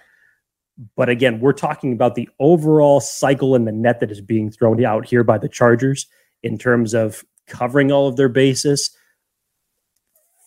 But 0.95 1.09
again, 1.09 1.39
we're 1.39 1.53
talking 1.53 1.93
about 1.93 2.15
the 2.15 2.29
overall 2.39 2.99
cycle 2.99 3.55
and 3.55 3.65
the 3.65 3.71
net 3.71 3.99
that 4.01 4.11
is 4.11 4.21
being 4.21 4.51
thrown 4.51 4.83
out 4.83 5.05
here 5.05 5.23
by 5.23 5.37
the 5.37 5.49
Chargers 5.49 6.05
in 6.43 6.57
terms 6.57 6.93
of 6.93 7.23
covering 7.47 7.91
all 7.91 8.07
of 8.07 8.17
their 8.17 8.29
bases, 8.29 8.95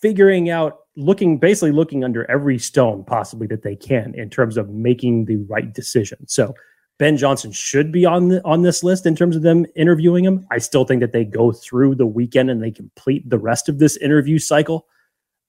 figuring 0.01 0.49
out, 0.49 0.79
looking, 0.95 1.39
basically 1.39 1.71
looking 1.71 2.03
under 2.03 2.29
every 2.29 2.59
stone 2.59 3.03
possibly 3.03 3.47
that 3.47 3.63
they 3.63 3.75
can 3.75 4.13
in 4.15 4.29
terms 4.29 4.55
of 4.55 4.69
making 4.69 5.25
the 5.25 5.37
right 5.37 5.73
decision. 5.73 6.27
So 6.27 6.53
Ben 6.99 7.17
Johnson 7.17 7.51
should 7.51 7.91
be 7.91 8.05
on 8.05 8.27
the, 8.27 8.45
on 8.45 8.61
this 8.61 8.83
list 8.83 9.05
in 9.05 9.15
terms 9.15 9.35
of 9.35 9.41
them 9.41 9.65
interviewing 9.75 10.25
him. 10.25 10.45
I 10.51 10.59
still 10.59 10.85
think 10.85 10.99
that 10.99 11.13
they 11.13 11.23
go 11.23 11.51
through 11.51 11.95
the 11.95 12.05
weekend 12.05 12.51
and 12.51 12.61
they 12.61 12.71
complete 12.71 13.27
the 13.27 13.39
rest 13.39 13.67
of 13.67 13.79
this 13.79 13.97
interview 13.97 14.37
cycle 14.37 14.85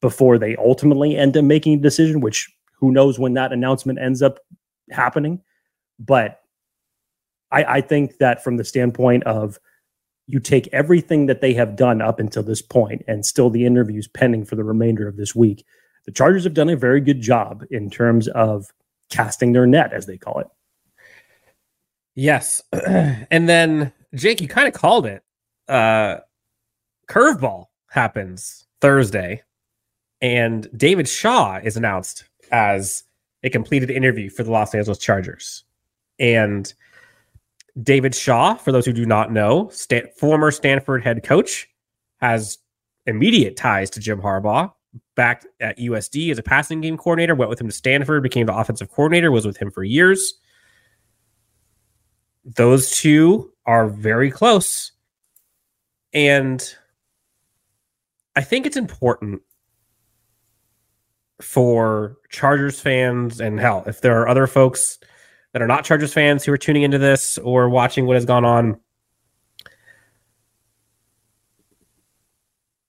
before 0.00 0.38
they 0.38 0.57
ultimately 0.57 1.16
end 1.16 1.37
up 1.37 1.45
making 1.45 1.75
a 1.75 1.83
decision, 1.83 2.21
which 2.21 2.49
who 2.78 2.90
knows 2.90 3.19
when 3.19 3.35
that 3.35 3.52
announcement 3.52 3.99
ends 3.99 4.23
up 4.23 4.38
happening. 4.90 5.40
But 5.99 6.40
I, 7.50 7.64
I 7.64 7.80
think 7.80 8.19
that 8.19 8.42
from 8.42 8.57
the 8.57 8.64
standpoint 8.64 9.25
of 9.25 9.59
you 10.26 10.40
take 10.40 10.69
everything 10.73 11.26
that 11.26 11.40
they 11.40 11.52
have 11.54 11.76
done 11.76 12.00
up 12.00 12.21
until 12.21 12.42
this 12.42 12.62
point 12.62 13.02
and 13.09 13.26
still 13.26 13.50
the 13.50 13.66
interviews 13.66 14.09
pending 14.09 14.45
for 14.45 14.57
the 14.57 14.64
remainder 14.64 15.09
of 15.09 15.16
this 15.16 15.35
week, 15.35 15.64
the 16.07 16.12
Chargers 16.12 16.45
have 16.45 16.54
done 16.54 16.71
a 16.71 16.76
very 16.76 17.00
good 17.00 17.21
job 17.21 17.64
in 17.71 17.90
terms 17.90 18.28
of 18.28 18.73
casting 19.11 19.52
their 19.52 19.66
net, 19.66 19.92
as 19.92 20.07
they 20.07 20.16
call 20.16 20.38
it. 20.38 20.47
Yes. 22.14 22.62
and 22.73 23.49
then 23.49 23.92
Jake, 24.14 24.40
you 24.40 24.49
kind 24.49 24.69
of 24.69 24.75
called 24.75 25.07
it. 25.07 25.23
Uh 25.69 26.19
curveball 27.09 27.66
happens 27.88 28.66
Thursday, 28.80 29.42
and 30.21 30.69
David 30.77 31.09
Shaw 31.09 31.61
is 31.62 31.77
announced 31.77 32.25
as 32.50 33.05
a 33.43 33.50
completed 33.50 33.91
interview 33.91 34.29
for 34.29 34.43
the 34.43 34.50
Los 34.50 34.75
Angeles 34.75 34.99
Chargers. 34.99 35.65
And 36.19 36.73
David 37.83 38.15
Shaw, 38.15 38.55
for 38.55 38.73
those 38.73 38.85
who 38.85 38.93
do 38.93 39.07
not 39.07 39.33
know, 39.33 39.71
former 40.19 40.50
Stanford 40.50 41.03
head 41.03 41.23
coach, 41.23 41.69
has 42.21 42.59
immediate 43.07 43.57
ties 43.57 43.89
to 43.91 44.00
Jim 44.00 44.21
Harbaugh. 44.21 44.73
Back 45.15 45.45
at 45.61 45.79
USD 45.79 46.31
as 46.31 46.39
a 46.39 46.43
passing 46.43 46.81
game 46.81 46.97
coordinator, 46.97 47.35
went 47.35 47.49
with 47.49 47.61
him 47.61 47.69
to 47.69 47.73
Stanford, 47.73 48.23
became 48.23 48.47
the 48.47 48.57
offensive 48.57 48.91
coordinator, 48.91 49.31
was 49.31 49.47
with 49.47 49.57
him 49.57 49.71
for 49.71 49.85
years 49.85 50.35
those 52.45 52.91
two 52.91 53.53
are 53.67 53.89
very 53.89 54.31
close. 54.31 54.93
And 56.12 56.62
I 58.35 58.43
think 58.43 58.67
it's 58.67 58.77
important 58.77 59.43
for 61.41 62.17
Chargers 62.29 62.81
fans 62.81 63.41
and 63.41 63.61
hell, 63.61 63.85
if 63.87 64.01
there 64.01 64.21
are 64.21 64.29
other 64.29 64.47
folks 64.47 64.99
that 65.53 65.63
are 65.63 65.67
not 65.67 65.85
Chargers 65.85 66.13
fans 66.13 66.45
who 66.45 66.53
are 66.53 66.59
tuning 66.59 66.83
into 66.83 66.99
this 66.99 67.39
or 67.39 67.69
watching 67.69 68.07
what 68.07 68.15
has 68.15 68.25
gone 68.25 68.45
on, 68.45 68.81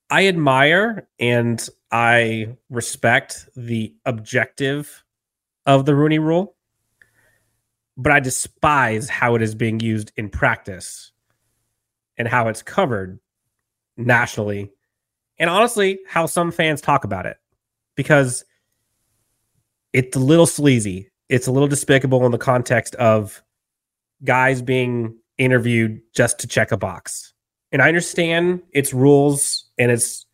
I 0.10 0.28
admire 0.28 1.08
and 1.20 1.68
I 1.92 2.58
respect 2.70 3.48
the 3.56 3.96
objective 4.06 5.04
of 5.66 5.86
the 5.86 5.96
Rooney 5.96 6.20
rule 6.20 6.56
but 7.98 8.12
I 8.12 8.20
despise 8.20 9.10
how 9.10 9.36
it 9.36 9.42
is 9.42 9.56
being 9.56 9.80
used 9.80 10.12
in 10.16 10.30
practice 10.30 11.12
and 12.18 12.28
how 12.28 12.48
it's 12.48 12.64
covered 12.64 13.20
nationally. 13.98 14.72
And 15.38 15.50
honestly, 15.50 16.00
how 16.08 16.26
some 16.26 16.52
fans 16.52 16.82
talk 16.82 17.04
about 17.04 17.26
it 17.26 17.38
because 18.02 18.44
it's 19.94 20.16
a 20.16 20.20
little 20.20 20.48
sleazy. 20.48 21.10
It's 21.30 21.48
a 21.48 21.52
little 21.52 21.68
despicable 21.68 22.26
in 22.26 22.32
the 22.32 22.38
context 22.38 22.96
of 22.96 23.44
guys 24.24 24.62
being 24.62 25.18
interviewed 25.38 26.02
just 26.14 26.40
to 26.40 26.48
check 26.48 26.72
a 26.72 26.78
box. 26.78 27.34
And 27.72 27.82
I 27.82 27.88
understand 27.88 28.64
its 28.72 28.94
rules 28.94 29.66
and 29.78 29.92
its 29.92 30.26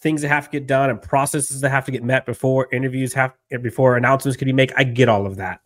things 0.00 0.22
that 0.22 0.28
have 0.28 0.46
to 0.46 0.50
get 0.50 0.66
done 0.66 0.90
and 0.90 1.00
processes 1.00 1.60
that 1.60 1.70
have 1.70 1.84
to 1.84 1.92
get 1.92 2.02
met 2.02 2.26
before 2.26 2.68
interviews 2.72 3.12
have 3.12 3.34
before 3.62 3.96
announcements 3.96 4.36
can 4.36 4.46
be 4.46 4.52
made. 4.52 4.72
I 4.76 4.84
get 4.84 5.08
all 5.08 5.26
of 5.26 5.36
that. 5.36 5.60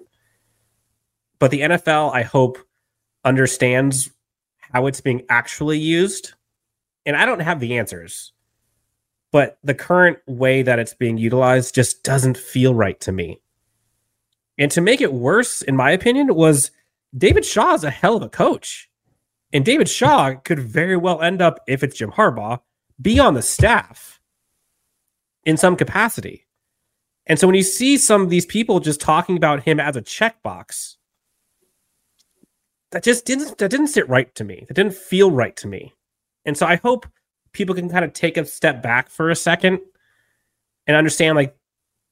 But 1.39 1.51
the 1.51 1.61
NFL, 1.61 2.13
I 2.13 2.23
hope, 2.23 2.59
understands 3.25 4.11
how 4.73 4.87
it's 4.87 5.01
being 5.01 5.23
actually 5.29 5.79
used. 5.79 6.35
And 7.07 7.17
I 7.17 7.25
don't 7.27 7.41
have 7.41 7.61
the 7.61 7.79
answers, 7.79 8.33
but 9.35 9.59
the 9.65 9.75
current 9.75 10.19
way 10.29 10.63
that 10.63 10.79
it's 10.79 10.95
being 10.95 11.19
utilized 11.19 11.75
just 11.75 12.05
doesn't 12.05 12.39
feel 12.39 12.73
right 12.73 13.01
to 13.01 13.11
me. 13.11 13.41
And 14.59 14.71
to 14.71 14.81
make 14.81 15.01
it 15.01 15.13
worse, 15.13 15.61
in 15.61 15.75
my 15.75 15.91
opinion, 15.91 16.37
was 16.37 16.71
David 17.19 17.45
Shaw 17.45 17.75
is 17.75 17.83
a 17.83 17.91
hell 17.91 18.15
of 18.15 18.23
a 18.23 18.29
coach. 18.29 18.89
And 19.53 19.65
David 19.65 19.89
Shaw 19.89 20.35
could 20.35 20.61
very 20.61 20.97
well 20.97 21.21
end 21.21 21.43
up, 21.43 21.59
if 21.67 21.83
it's 21.83 21.97
Jim 21.97 22.13
Harbaugh, 22.13 22.61
be 23.03 23.19
on 23.19 23.35
the 23.35 23.43
staff 23.43 24.21
in 25.45 25.57
some 25.57 25.75
capacity. 25.75 26.47
And 27.27 27.37
so 27.37 27.49
when 27.49 27.57
you 27.57 27.65
see 27.65 27.99
some 27.99 28.23
of 28.23 28.31
these 28.31 28.47
people 28.47 28.79
just 28.79 29.01
talking 29.01 29.37
about 29.37 29.65
him 29.65 29.81
as 29.81 29.97
a 29.97 30.03
checkbox, 30.03 30.95
that 32.93 33.03
just 33.03 33.25
didn't 33.25 33.59
that 33.59 33.73
didn't 33.73 33.89
sit 33.89 34.09
right 34.09 34.33
to 34.37 34.45
me. 34.45 34.65
That 34.69 34.75
didn't 34.75 34.95
feel 34.95 35.33
right 35.33 35.57
to 35.57 35.67
me. 35.67 35.93
And 36.45 36.57
so 36.57 36.67
I 36.67 36.77
hope 36.77 37.05
people 37.55 37.75
can 37.75 37.89
kind 37.89 38.05
of 38.05 38.13
take 38.13 38.37
a 38.37 38.45
step 38.45 38.83
back 38.83 39.09
for 39.09 39.31
a 39.31 39.37
second 39.37 39.81
and 40.87 40.97
understand 40.97 41.37
like 41.37 41.57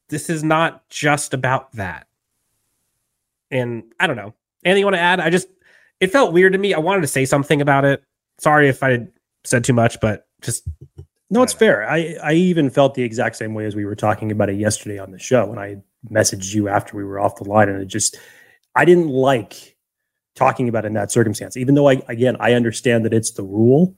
this 0.09 0.31
is 0.31 0.43
not 0.43 0.89
just 0.89 1.35
about 1.35 1.71
that. 1.73 2.07
And 3.51 3.85
I 4.01 4.07
don't 4.07 4.17
know. 4.17 4.35
Anything 4.65 4.81
you 4.81 4.87
want 4.87 4.97
to 4.97 5.01
add? 5.01 5.21
I 5.21 5.29
just 5.29 5.49
it 6.01 6.11
felt 6.11 6.33
weird 6.33 6.55
to 6.55 6.59
me. 6.59 6.73
I 6.73 6.79
wanted 6.79 7.03
to 7.03 7.07
say 7.07 7.27
something 7.27 7.61
about 7.61 7.85
it. 7.85 8.03
Sorry 8.39 8.69
if 8.69 8.83
I 8.83 9.07
said 9.45 9.65
too 9.65 9.75
much, 9.75 10.01
but 10.01 10.27
just 10.41 10.67
no, 11.29 11.43
it's 11.43 11.53
fair. 11.53 11.89
I, 11.89 12.17
I 12.23 12.33
even 12.35 12.71
felt 12.71 12.95
the 12.95 13.03
exact 13.03 13.37
same 13.37 13.55
way 13.55 13.67
as 13.67 13.77
we 13.77 13.85
were 13.85 13.95
talking 13.95 14.31
about 14.31 14.51
it 14.51 14.57
yesterday 14.57 14.99
on 14.99 15.11
the 15.11 15.19
show 15.19 15.47
when 15.47 15.59
I 15.59 15.77
messaged 16.11 16.55
you 16.55 16.69
after 16.69 16.97
we 16.97 17.05
were 17.05 17.21
off 17.21 17.37
the 17.37 17.49
line. 17.49 17.69
And 17.69 17.81
it 17.81 17.87
just, 17.87 18.19
I 18.75 18.85
didn't 18.85 19.09
like 19.09 19.77
talking 20.35 20.69
about 20.69 20.85
in 20.85 20.93
that 20.95 21.11
circumstance. 21.11 21.57
Even 21.57 21.75
though 21.75 21.89
I 21.89 22.03
again 22.09 22.37
I 22.41 22.53
understand 22.53 23.05
that 23.05 23.15
it's 23.15 23.33
the 23.33 23.43
rule, 23.43 23.95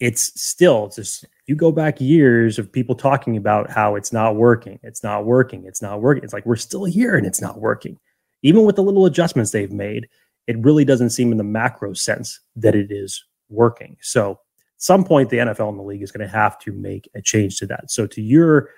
it's 0.00 0.40
still 0.40 0.88
just 0.88 1.24
you 1.46 1.54
go 1.54 1.70
back 1.70 2.00
years 2.00 2.58
of 2.58 2.72
people 2.72 2.94
talking 2.94 3.36
about 3.36 3.70
how 3.70 3.94
it's 3.94 4.12
not 4.12 4.36
working, 4.36 4.78
it's 4.82 5.02
not 5.02 5.24
working, 5.24 5.64
it's 5.66 5.82
not 5.82 6.00
working. 6.00 6.24
It's 6.24 6.32
like 6.32 6.46
we're 6.46 6.56
still 6.56 6.84
here 6.84 7.14
and 7.16 7.26
it's 7.26 7.40
not 7.40 7.60
working. 7.60 7.98
Even 8.42 8.64
with 8.64 8.76
the 8.76 8.82
little 8.82 9.06
adjustments 9.06 9.50
they've 9.50 9.72
made, 9.72 10.08
it 10.46 10.58
really 10.58 10.84
doesn't 10.84 11.10
seem 11.10 11.32
in 11.32 11.38
the 11.38 11.44
macro 11.44 11.92
sense 11.92 12.40
that 12.56 12.74
it 12.74 12.90
is 12.90 13.24
working. 13.48 13.96
So 14.00 14.32
at 14.32 14.38
some 14.78 15.04
point 15.04 15.30
the 15.30 15.38
NFL 15.38 15.68
and 15.68 15.78
the 15.78 15.82
league 15.82 16.02
is 16.02 16.12
going 16.12 16.26
to 16.26 16.32
have 16.32 16.58
to 16.60 16.72
make 16.72 17.08
a 17.14 17.22
change 17.22 17.58
to 17.58 17.66
that. 17.66 17.90
So 17.90 18.06
to 18.06 18.22
your 18.22 18.70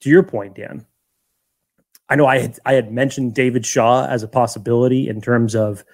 to 0.00 0.08
your 0.08 0.22
point, 0.22 0.56
Dan, 0.56 0.86
I 2.08 2.16
know 2.16 2.26
I 2.26 2.38
had 2.38 2.58
I 2.64 2.72
had 2.72 2.92
mentioned 2.92 3.34
David 3.34 3.64
Shaw 3.64 4.06
as 4.06 4.22
a 4.22 4.28
possibility 4.28 5.08
in 5.08 5.20
terms 5.20 5.54
of 5.54 5.84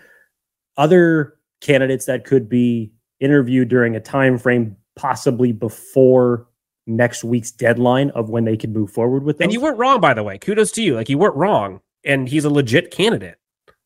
other 0.77 1.35
candidates 1.61 2.07
that 2.07 2.25
could 2.25 2.49
be 2.49 2.93
interviewed 3.21 3.69
during 3.69 3.97
a 3.97 4.01
time 4.01 4.39
frame 4.39 4.77
possibly 4.95 5.53
before 5.53 6.47
next 6.87 7.25
week's 7.25 7.51
deadline 7.51 8.11
of 8.11 8.31
when 8.31 8.45
they 8.45 8.57
can 8.57 8.73
move 8.73 8.91
forward 8.91 9.25
with 9.25 9.39
them. 9.39 9.45
And 9.45 9.53
you 9.53 9.61
weren't 9.61 9.79
wrong, 9.79 10.01
by 10.01 10.15
the 10.15 10.23
way. 10.23 10.39
Kudos 10.39 10.71
to 10.73 10.83
you. 10.83 10.95
Like 10.95 11.09
you 11.09 11.19
weren't 11.19 11.37
wrong, 11.37 11.81
and 12.05 12.29
he's 12.29 12.45
a 12.45 12.51
legit 12.51 12.91
candidate. 12.91 13.37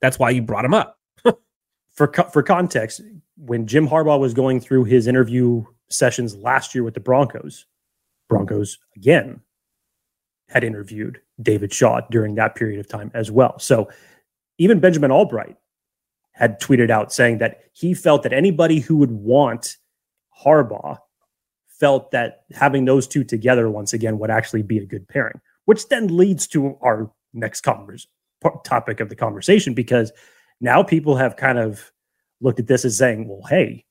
That's 0.00 0.18
why 0.18 0.30
you 0.30 0.42
brought 0.42 0.64
him 0.64 0.74
up. 0.74 0.98
for 1.92 2.08
co- 2.08 2.28
for 2.28 2.42
context, 2.42 3.00
when 3.36 3.66
Jim 3.66 3.88
Harbaugh 3.88 4.20
was 4.20 4.34
going 4.34 4.60
through 4.60 4.84
his 4.84 5.06
interview 5.06 5.64
sessions 5.88 6.36
last 6.36 6.74
year 6.74 6.84
with 6.84 6.94
the 6.94 7.00
Broncos, 7.00 7.66
Broncos 8.28 8.78
again 8.96 9.40
had 10.48 10.64
interviewed 10.64 11.20
David 11.40 11.72
Shaw 11.72 12.00
during 12.10 12.34
that 12.34 12.54
period 12.54 12.80
of 12.80 12.88
time 12.88 13.10
as 13.14 13.30
well. 13.30 13.58
So 13.58 13.88
even 14.58 14.80
Benjamin 14.80 15.10
Allbright 15.10 15.56
had 16.40 16.60
tweeted 16.60 16.90
out 16.90 17.12
saying 17.12 17.38
that 17.38 17.60
he 17.72 17.94
felt 17.94 18.24
that 18.24 18.32
anybody 18.32 18.80
who 18.80 18.96
would 18.96 19.12
want 19.12 19.76
Harbaugh 20.44 20.98
felt 21.68 22.10
that 22.10 22.42
having 22.52 22.84
those 22.84 23.06
two 23.06 23.22
together 23.22 23.70
once 23.70 23.92
again 23.92 24.18
would 24.18 24.30
actually 24.30 24.62
be 24.62 24.78
a 24.78 24.86
good 24.86 25.06
pairing, 25.08 25.40
which 25.66 25.88
then 25.88 26.16
leads 26.16 26.46
to 26.48 26.76
our 26.82 27.10
next 27.32 27.60
converse, 27.60 28.06
topic 28.64 29.00
of 29.00 29.08
the 29.08 29.16
conversation 29.16 29.74
because 29.74 30.12
now 30.60 30.82
people 30.82 31.14
have 31.14 31.36
kind 31.36 31.58
of 31.58 31.92
looked 32.40 32.58
at 32.58 32.66
this 32.66 32.84
as 32.84 32.96
saying, 32.96 33.28
well, 33.28 33.46
hey, 33.48 33.84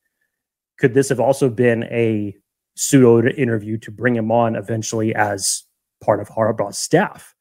could 0.79 0.93
this 0.93 1.09
have 1.09 1.19
also 1.19 1.49
been 1.49 1.83
a 1.85 2.35
pseudo 2.75 3.27
interview 3.29 3.77
to 3.77 3.91
bring 3.91 4.15
him 4.15 4.31
on 4.31 4.55
eventually 4.55 5.13
as 5.13 5.63
part 6.01 6.21
of 6.21 6.29
Harbaugh's 6.29 6.77
staff. 6.77 7.35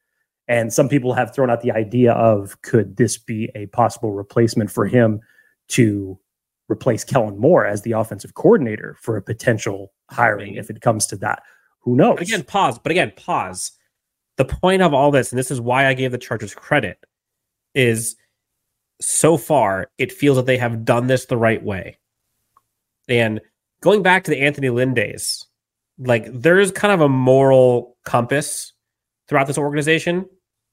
And 0.49 0.73
some 0.73 0.89
people 0.89 1.13
have 1.13 1.33
thrown 1.33 1.49
out 1.49 1.61
the 1.61 1.71
idea 1.71 2.11
of 2.13 2.61
could 2.63 2.97
this 2.97 3.17
be 3.17 3.49
a 3.55 3.67
possible 3.67 4.11
replacement 4.11 4.71
for 4.71 4.87
him 4.87 5.21
to 5.69 6.19
replace 6.69 7.03
Kellen 7.03 7.37
Moore 7.37 7.65
as 7.65 7.83
the 7.83 7.91
offensive 7.91 8.33
coordinator 8.33 8.97
for 8.99 9.15
a 9.15 9.21
potential 9.21 9.93
hiring 10.09 10.55
if 10.55 10.69
it 10.69 10.81
comes 10.81 11.05
to 11.07 11.15
that, 11.17 11.43
Who 11.79 11.95
knows? 11.95 12.15
But 12.17 12.27
again, 12.27 12.43
pause. 12.43 12.79
But 12.79 12.91
again, 12.91 13.13
pause. 13.15 13.71
The 14.37 14.45
point 14.45 14.81
of 14.81 14.93
all 14.93 15.11
this, 15.11 15.31
and 15.31 15.39
this 15.39 15.51
is 15.51 15.61
why 15.61 15.87
I 15.87 15.93
gave 15.93 16.11
the 16.11 16.17
Chargers 16.17 16.53
credit, 16.53 16.97
is 17.75 18.15
so 19.01 19.37
far 19.37 19.91
it 19.97 20.11
feels 20.11 20.37
that 20.37 20.45
they 20.45 20.57
have 20.57 20.83
done 20.83 21.07
this 21.07 21.25
the 21.25 21.37
right 21.37 21.63
way. 21.63 21.97
And 23.07 23.39
going 23.81 24.01
back 24.03 24.23
to 24.23 24.31
the 24.31 24.41
Anthony 24.41 24.69
Lynn 24.69 24.93
days, 24.93 25.45
like 25.99 26.25
there's 26.31 26.71
kind 26.71 26.93
of 26.93 27.01
a 27.01 27.09
moral 27.09 27.97
compass 28.05 28.73
throughout 29.27 29.47
this 29.47 29.57
organization. 29.57 30.25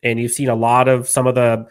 And 0.03 0.19
you've 0.19 0.33
seen 0.33 0.49
a 0.49 0.55
lot 0.55 0.89
of 0.89 1.09
some 1.09 1.27
of 1.27 1.35
the 1.35 1.67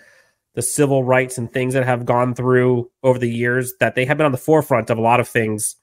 the 0.56 0.62
civil 0.62 1.04
rights 1.04 1.38
and 1.38 1.52
things 1.52 1.74
that 1.74 1.86
have 1.86 2.06
gone 2.06 2.34
through 2.34 2.90
over 3.04 3.20
the 3.20 3.30
years 3.30 3.74
that 3.82 3.96
they 3.96 4.06
have 4.06 4.18
been 4.18 4.26
on 4.26 4.32
the 4.32 4.38
forefront 4.38 4.90
of 4.90 4.98
a 4.98 5.02
lot 5.02 5.20
of 5.20 5.28
things 5.28 5.76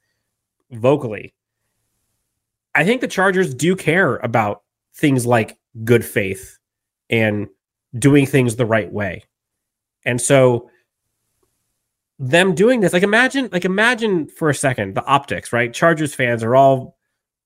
vocally. 0.71 1.35
I 2.75 2.85
think 2.85 3.03
the 3.03 3.09
Chargers 3.09 3.55
do 3.55 3.77
care 3.77 4.17
about 4.17 4.63
things 4.95 5.27
like 5.27 5.59
good 5.85 6.05
faith 6.05 6.59
and 7.11 7.49
doing 7.99 8.25
things 8.25 8.57
the 8.57 8.65
right 8.65 8.91
way. 8.91 9.25
And 10.07 10.21
so 10.21 10.71
them 12.19 12.55
doing 12.55 12.81
this, 12.81 12.95
like 12.95 13.03
imagine, 13.03 13.51
like 13.53 13.67
imagine 13.67 14.29
for 14.29 14.49
a 14.49 14.55
second 14.55 14.95
the 14.95 15.05
optics, 15.05 15.53
right? 15.53 15.73
Chargers 15.73 16.15
fans 16.15 16.43
are 16.43 16.57
all 16.57 16.97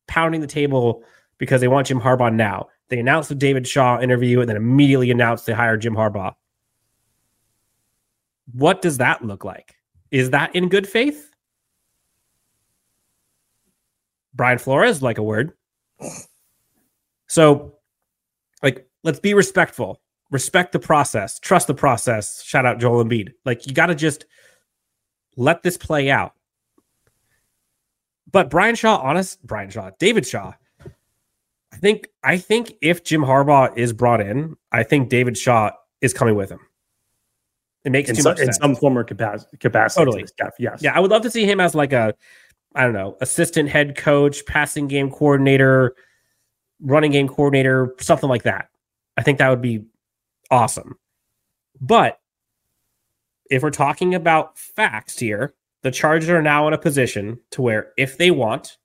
pounding 0.06 0.40
the 0.40 0.46
table 0.46 1.02
because 1.38 1.60
they 1.60 1.68
want 1.68 1.88
Jim 1.88 2.00
Harbaugh 2.00 2.32
now. 2.32 2.68
They 2.88 2.98
announced 2.98 3.28
the 3.28 3.34
David 3.34 3.66
Shaw 3.66 4.00
interview 4.00 4.40
and 4.40 4.48
then 4.48 4.56
immediately 4.56 5.10
announced 5.10 5.46
they 5.46 5.52
hired 5.52 5.82
Jim 5.82 5.94
Harbaugh. 5.94 6.34
What 8.52 8.80
does 8.80 8.98
that 8.98 9.24
look 9.24 9.44
like? 9.44 9.74
Is 10.10 10.30
that 10.30 10.54
in 10.54 10.68
good 10.68 10.88
faith? 10.88 11.30
Brian 14.34 14.58
Flores 14.58 15.02
like 15.02 15.18
a 15.18 15.22
word. 15.22 15.52
So, 17.26 17.74
like, 18.62 18.88
let's 19.02 19.18
be 19.18 19.34
respectful. 19.34 20.00
Respect 20.30 20.72
the 20.72 20.78
process. 20.78 21.38
Trust 21.40 21.66
the 21.66 21.74
process. 21.74 22.42
Shout 22.44 22.66
out 22.66 22.78
Joel 22.78 23.04
Embiid. 23.04 23.30
Like, 23.44 23.66
you 23.66 23.72
got 23.72 23.86
to 23.86 23.94
just 23.94 24.26
let 25.36 25.62
this 25.62 25.76
play 25.76 26.10
out. 26.10 26.32
But 28.30 28.50
Brian 28.50 28.74
Shaw, 28.74 28.98
honest, 28.98 29.44
Brian 29.44 29.70
Shaw, 29.70 29.90
David 29.98 30.26
Shaw. 30.26 30.52
I 31.72 31.76
think 31.76 32.08
I 32.22 32.38
think 32.38 32.74
if 32.80 33.04
Jim 33.04 33.22
Harbaugh 33.22 33.76
is 33.76 33.92
brought 33.92 34.20
in, 34.20 34.56
I 34.72 34.82
think 34.82 35.08
David 35.08 35.36
Shaw 35.36 35.70
is 36.00 36.14
coming 36.14 36.34
with 36.34 36.50
him. 36.50 36.60
It 37.84 37.90
makes 37.90 38.10
in, 38.10 38.16
too 38.16 38.22
so, 38.22 38.30
much 38.30 38.40
in 38.40 38.46
sense. 38.46 38.58
some 38.58 38.74
form 38.74 38.98
or 38.98 39.04
capacity. 39.04 39.56
capacity 39.58 40.00
Totally. 40.04 40.22
to 40.22 40.28
staff, 40.28 40.54
yes. 40.58 40.82
Yeah, 40.82 40.92
I 40.94 41.00
would 41.00 41.10
love 41.10 41.22
to 41.22 41.30
see 41.30 41.44
him 41.44 41.60
as 41.60 41.74
like 41.74 41.92
a, 41.92 42.14
I 42.74 42.82
don't 42.82 42.92
know, 42.92 43.16
assistant 43.20 43.68
head 43.68 43.96
coach, 43.96 44.44
passing 44.46 44.88
game 44.88 45.10
coordinator, 45.10 45.94
running 46.80 47.12
game 47.12 47.28
coordinator, 47.28 47.94
something 48.00 48.28
like 48.28 48.42
that. 48.42 48.70
I 49.16 49.22
think 49.22 49.38
that 49.38 49.48
would 49.50 49.62
be 49.62 49.84
awesome. 50.50 50.96
But 51.80 52.18
if 53.50 53.62
we're 53.62 53.70
talking 53.70 54.14
about 54.14 54.58
facts 54.58 55.18
here, 55.18 55.54
the 55.82 55.90
Chargers 55.90 56.28
are 56.28 56.42
now 56.42 56.66
in 56.66 56.74
a 56.74 56.78
position 56.78 57.38
to 57.52 57.62
where 57.62 57.92
if 57.96 58.18
they 58.18 58.32
want, 58.32 58.78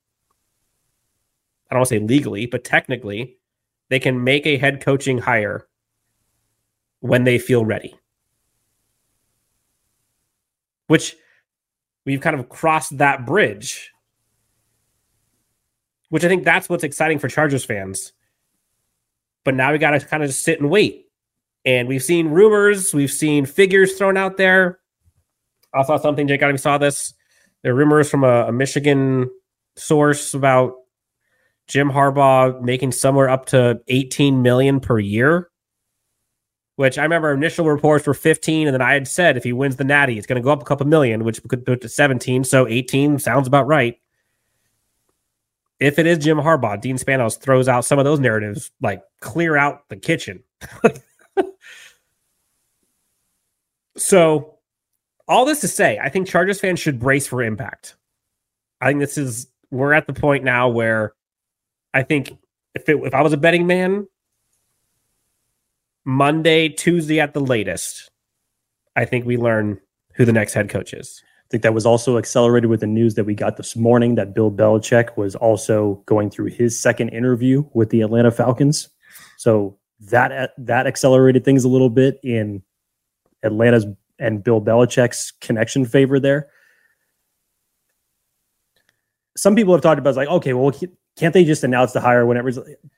I 1.72 1.74
don't 1.74 1.80
want 1.80 1.88
to 1.88 1.94
say 1.94 2.00
legally, 2.00 2.44
but 2.44 2.64
technically, 2.64 3.38
they 3.88 3.98
can 3.98 4.22
make 4.22 4.46
a 4.46 4.58
head 4.58 4.84
coaching 4.84 5.16
hire 5.16 5.66
when 7.00 7.24
they 7.24 7.38
feel 7.38 7.64
ready. 7.64 7.94
Which 10.88 11.16
we've 12.04 12.20
kind 12.20 12.38
of 12.38 12.50
crossed 12.50 12.98
that 12.98 13.24
bridge. 13.24 13.90
Which 16.10 16.26
I 16.26 16.28
think 16.28 16.44
that's 16.44 16.68
what's 16.68 16.84
exciting 16.84 17.18
for 17.18 17.28
Chargers 17.28 17.64
fans. 17.64 18.12
But 19.42 19.54
now 19.54 19.72
we 19.72 19.78
got 19.78 19.92
to 19.92 20.00
kind 20.00 20.22
of 20.22 20.28
just 20.28 20.44
sit 20.44 20.60
and 20.60 20.68
wait. 20.68 21.06
And 21.64 21.88
we've 21.88 22.02
seen 22.02 22.28
rumors, 22.28 22.92
we've 22.92 23.10
seen 23.10 23.46
figures 23.46 23.96
thrown 23.96 24.18
out 24.18 24.36
there. 24.36 24.78
I 25.72 25.84
saw 25.84 25.96
something, 25.96 26.28
Jake, 26.28 26.42
I 26.42 26.54
saw 26.56 26.76
this. 26.76 27.14
There 27.62 27.72
are 27.72 27.74
rumors 27.74 28.10
from 28.10 28.24
a, 28.24 28.48
a 28.48 28.52
Michigan 28.52 29.30
source 29.74 30.34
about 30.34 30.74
Jim 31.68 31.90
Harbaugh 31.90 32.60
making 32.60 32.92
somewhere 32.92 33.28
up 33.28 33.46
to 33.46 33.80
18 33.88 34.42
million 34.42 34.80
per 34.80 34.98
year. 34.98 35.48
Which 36.76 36.98
I 36.98 37.02
remember 37.02 37.32
initial 37.32 37.66
reports 37.66 38.06
were 38.06 38.14
15, 38.14 38.66
and 38.66 38.74
then 38.74 38.80
I 38.80 38.94
had 38.94 39.06
said 39.06 39.36
if 39.36 39.44
he 39.44 39.52
wins 39.52 39.76
the 39.76 39.84
natty, 39.84 40.16
it's 40.16 40.26
going 40.26 40.40
to 40.40 40.44
go 40.44 40.50
up 40.50 40.62
a 40.62 40.64
couple 40.64 40.86
million, 40.86 41.22
which 41.22 41.40
could 41.46 41.66
put 41.66 41.82
to 41.82 41.88
17. 41.88 42.44
So 42.44 42.66
18 42.66 43.18
sounds 43.18 43.46
about 43.46 43.66
right. 43.66 44.00
If 45.78 45.98
it 45.98 46.06
is 46.06 46.18
Jim 46.18 46.38
Harbaugh, 46.38 46.80
Dean 46.80 46.96
Spanos 46.96 47.38
throws 47.38 47.68
out 47.68 47.84
some 47.84 47.98
of 47.98 48.04
those 48.04 48.20
narratives, 48.20 48.70
like 48.80 49.02
clear 49.20 49.56
out 49.56 49.88
the 49.90 49.96
kitchen. 49.96 50.42
so, 53.96 54.58
all 55.28 55.44
this 55.44 55.60
to 55.60 55.68
say, 55.68 55.98
I 55.98 56.08
think 56.08 56.28
Chargers 56.28 56.60
fans 56.60 56.80
should 56.80 57.00
brace 57.00 57.26
for 57.26 57.42
impact. 57.42 57.96
I 58.80 58.88
think 58.88 59.00
this 59.00 59.18
is 59.18 59.48
we're 59.70 59.92
at 59.92 60.06
the 60.06 60.12
point 60.12 60.44
now 60.44 60.68
where 60.68 61.14
I 61.94 62.02
think 62.02 62.36
if 62.74 62.88
it, 62.88 62.96
if 63.04 63.14
I 63.14 63.22
was 63.22 63.32
a 63.32 63.36
betting 63.36 63.66
man, 63.66 64.06
Monday, 66.04 66.68
Tuesday 66.68 67.20
at 67.20 67.34
the 67.34 67.40
latest, 67.40 68.10
I 68.96 69.04
think 69.04 69.24
we 69.24 69.36
learn 69.36 69.80
who 70.14 70.24
the 70.24 70.32
next 70.32 70.54
head 70.54 70.68
coach 70.68 70.92
is. 70.92 71.22
I 71.24 71.48
think 71.50 71.62
that 71.62 71.74
was 71.74 71.86
also 71.86 72.18
accelerated 72.18 72.70
with 72.70 72.80
the 72.80 72.86
news 72.86 73.14
that 73.14 73.24
we 73.24 73.34
got 73.34 73.56
this 73.56 73.76
morning 73.76 74.14
that 74.14 74.34
Bill 74.34 74.50
Belichick 74.50 75.16
was 75.16 75.34
also 75.36 76.02
going 76.06 76.30
through 76.30 76.46
his 76.46 76.78
second 76.78 77.10
interview 77.10 77.64
with 77.74 77.90
the 77.90 78.00
Atlanta 78.00 78.30
Falcons. 78.30 78.88
So 79.36 79.78
that 80.00 80.52
that 80.58 80.86
accelerated 80.86 81.44
things 81.44 81.64
a 81.64 81.68
little 81.68 81.90
bit 81.90 82.18
in 82.22 82.62
Atlanta's 83.42 83.86
and 84.18 84.42
Bill 84.42 84.60
Belichick's 84.60 85.32
connection 85.40 85.84
favor 85.84 86.18
there. 86.18 86.48
Some 89.36 89.56
people 89.56 89.74
have 89.74 89.82
talked 89.82 89.98
about 89.98 90.16
like, 90.16 90.28
okay, 90.28 90.52
well, 90.52 90.72
can't 91.16 91.34
they 91.34 91.44
just 91.44 91.64
announce 91.64 91.92
the 91.92 92.00
hire 92.00 92.26
whenever? 92.26 92.50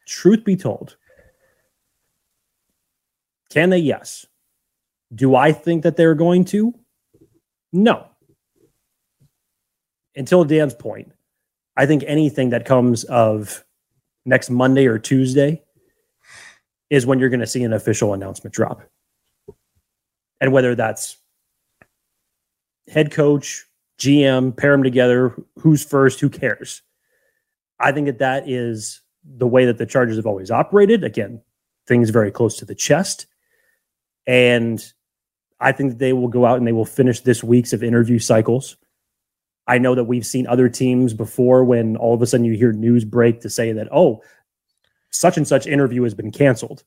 Truth 0.07 0.45
be 0.45 0.57
told, 0.57 0.97
can 3.51 3.71
they? 3.71 3.79
Yes. 3.79 4.27
Do 5.15 5.37
I 5.37 5.53
think 5.53 5.83
that 5.83 5.97
they're 5.97 6.15
going 6.15 6.45
to? 6.47 6.75
No. 7.73 8.07
Until 10.17 10.45
Dan's 10.45 10.75
point, 10.75 11.13
I 11.77 11.87
think 11.87 12.05
anything 12.07 12.51
that 12.51 12.65
comes 12.65 13.05
of 13.05 13.65
next 14.25 14.51
Monday 14.51 14.87
or 14.87 14.99
Tuesday 14.99 15.63
is 16.91 17.07
when 17.07 17.19
you're 17.19 17.29
going 17.29 17.41
to 17.41 17.47
see 17.47 17.65
an 17.65 17.73
official 17.73 18.15
announcement 18.15 18.55
drop. 18.55 18.83
And 20.41 20.53
whether 20.53 20.75
that's 20.75 21.17
head 22.89 23.11
coach, 23.11 23.65
GM, 23.99 24.57
pair 24.57 24.73
them 24.73 24.83
together, 24.83 25.35
who's 25.59 25.85
first, 25.85 26.21
who 26.21 26.29
cares? 26.29 26.83
I 27.85 27.93
think 27.93 28.07
that 28.07 28.19
that 28.21 28.49
is 28.49 29.03
the 29.23 29.47
way 29.47 29.67
that 29.67 29.77
the 29.77 29.85
Chargers 29.85 30.17
have 30.17 30.27
always 30.27 30.51
operated. 30.51 31.05
Again, 31.05 31.43
things 31.87 32.09
very 32.09 32.31
close 32.31 32.57
to 32.57 32.65
the 32.65 32.75
chest. 32.75 33.27
And 34.27 34.83
I 35.61 35.73
think 35.73 35.91
that 35.91 35.99
they 35.99 36.15
will 36.15 36.29
go 36.29 36.47
out 36.47 36.57
and 36.57 36.67
they 36.67 36.73
will 36.73 36.87
finish 36.87 37.21
this 37.21 37.45
weeks 37.45 37.75
of 37.75 37.85
interview 37.85 38.19
cycles. 38.19 38.79
I 39.67 39.77
know 39.77 39.95
that 39.95 40.05
we've 40.05 40.25
seen 40.25 40.47
other 40.47 40.71
teams 40.71 41.13
before 41.13 41.63
when 41.63 41.99
all 41.99 42.15
of 42.15 42.23
a 42.23 42.27
sudden 42.27 42.47
you 42.47 42.55
hear 42.55 42.73
news 42.73 43.05
break 43.05 43.43
to 43.43 43.51
say 43.51 43.73
that, 43.73 43.89
oh, 43.93 44.23
such 45.11 45.37
and 45.37 45.47
such 45.47 45.67
interview 45.67 46.05
has 46.05 46.15
been 46.15 46.33
canceled. 46.33 46.85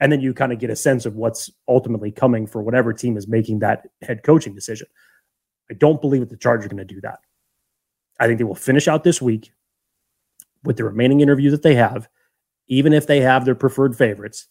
And 0.00 0.12
then 0.12 0.20
you 0.20 0.34
kind 0.34 0.52
of 0.52 0.58
get 0.58 0.68
a 0.68 0.76
sense 0.76 1.06
of 1.06 1.16
what's 1.16 1.50
ultimately 1.66 2.12
coming 2.12 2.46
for 2.46 2.62
whatever 2.62 2.92
team 2.92 3.16
is 3.16 3.26
making 3.26 3.60
that 3.60 3.88
head 4.02 4.22
coaching 4.22 4.54
decision. 4.54 4.86
I 5.70 5.74
don't 5.74 6.02
believe 6.02 6.20
that 6.20 6.28
the 6.28 6.36
Chargers 6.36 6.66
are 6.66 6.68
going 6.68 6.86
to 6.86 6.94
do 6.94 7.00
that. 7.00 7.20
I 8.20 8.26
think 8.26 8.36
they 8.36 8.44
will 8.44 8.54
finish 8.54 8.86
out 8.86 9.02
this 9.02 9.22
week 9.22 9.50
with 10.66 10.76
the 10.76 10.84
remaining 10.84 11.20
interviews 11.20 11.52
that 11.52 11.62
they 11.62 11.74
have, 11.74 12.08
even 12.68 12.92
if 12.92 13.06
they 13.06 13.20
have 13.20 13.44
their 13.44 13.54
preferred 13.54 13.96
favorites. 13.96 14.46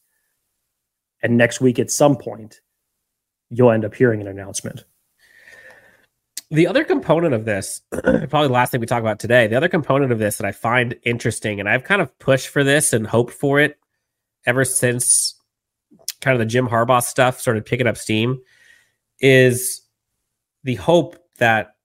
And 1.22 1.38
next 1.38 1.62
week 1.62 1.80
at 1.80 1.92
some 1.92 2.16
point, 2.16 2.62
you'll 3.50 3.72
end 3.72 3.86
up 3.86 3.96
hearing 3.96 4.22
an 4.22 4.28
announcement. 4.28 4.86
The 6.52 6.68
other 6.68 6.84
component 6.84 7.34
of 7.34 7.46
this, 7.46 7.82
probably 7.92 8.48
the 8.48 8.54
last 8.54 8.72
thing 8.72 8.80
we 8.80 8.88
talk 8.88 9.02
about 9.02 9.20
today, 9.20 9.48
the 9.48 9.58
other 9.58 9.68
component 9.68 10.12
of 10.12 10.20
this 10.20 10.38
that 10.38 10.46
I 10.46 10.52
find 10.52 10.96
interesting, 11.04 11.60
and 11.60 11.68
I've 11.68 11.84
kind 11.84 12.02
of 12.02 12.18
pushed 12.20 12.50
for 12.50 12.64
this 12.64 12.94
and 12.94 13.08
hoped 13.08 13.34
for 13.34 13.60
it 13.60 13.80
ever 14.46 14.64
since 14.64 15.42
kind 16.22 16.34
of 16.34 16.40
the 16.40 16.46
Jim 16.46 16.68
Harbaugh 16.68 17.02
stuff 17.02 17.40
started 17.40 17.66
picking 17.66 17.88
up 17.88 17.98
steam, 17.98 18.40
is 19.20 19.82
the 20.64 20.76
hope 20.76 21.18
that 21.38 21.76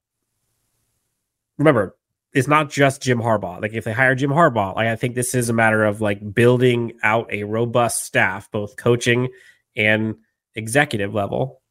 remember 1.57 1.95
it's 2.33 2.47
not 2.47 2.69
just 2.69 3.01
Jim 3.01 3.19
Harbaugh. 3.19 3.61
Like 3.61 3.73
if 3.73 3.83
they 3.83 3.91
hire 3.91 4.15
Jim 4.15 4.29
Harbaugh, 4.29 4.75
like 4.75 4.87
I 4.87 4.95
think 4.95 5.15
this 5.15 5.35
is 5.35 5.49
a 5.49 5.53
matter 5.53 5.83
of 5.83 6.01
like 6.01 6.33
building 6.33 6.93
out 7.03 7.31
a 7.31 7.43
robust 7.43 8.05
staff, 8.05 8.49
both 8.51 8.77
coaching 8.77 9.29
and 9.75 10.15
executive 10.55 11.13
level, 11.13 11.61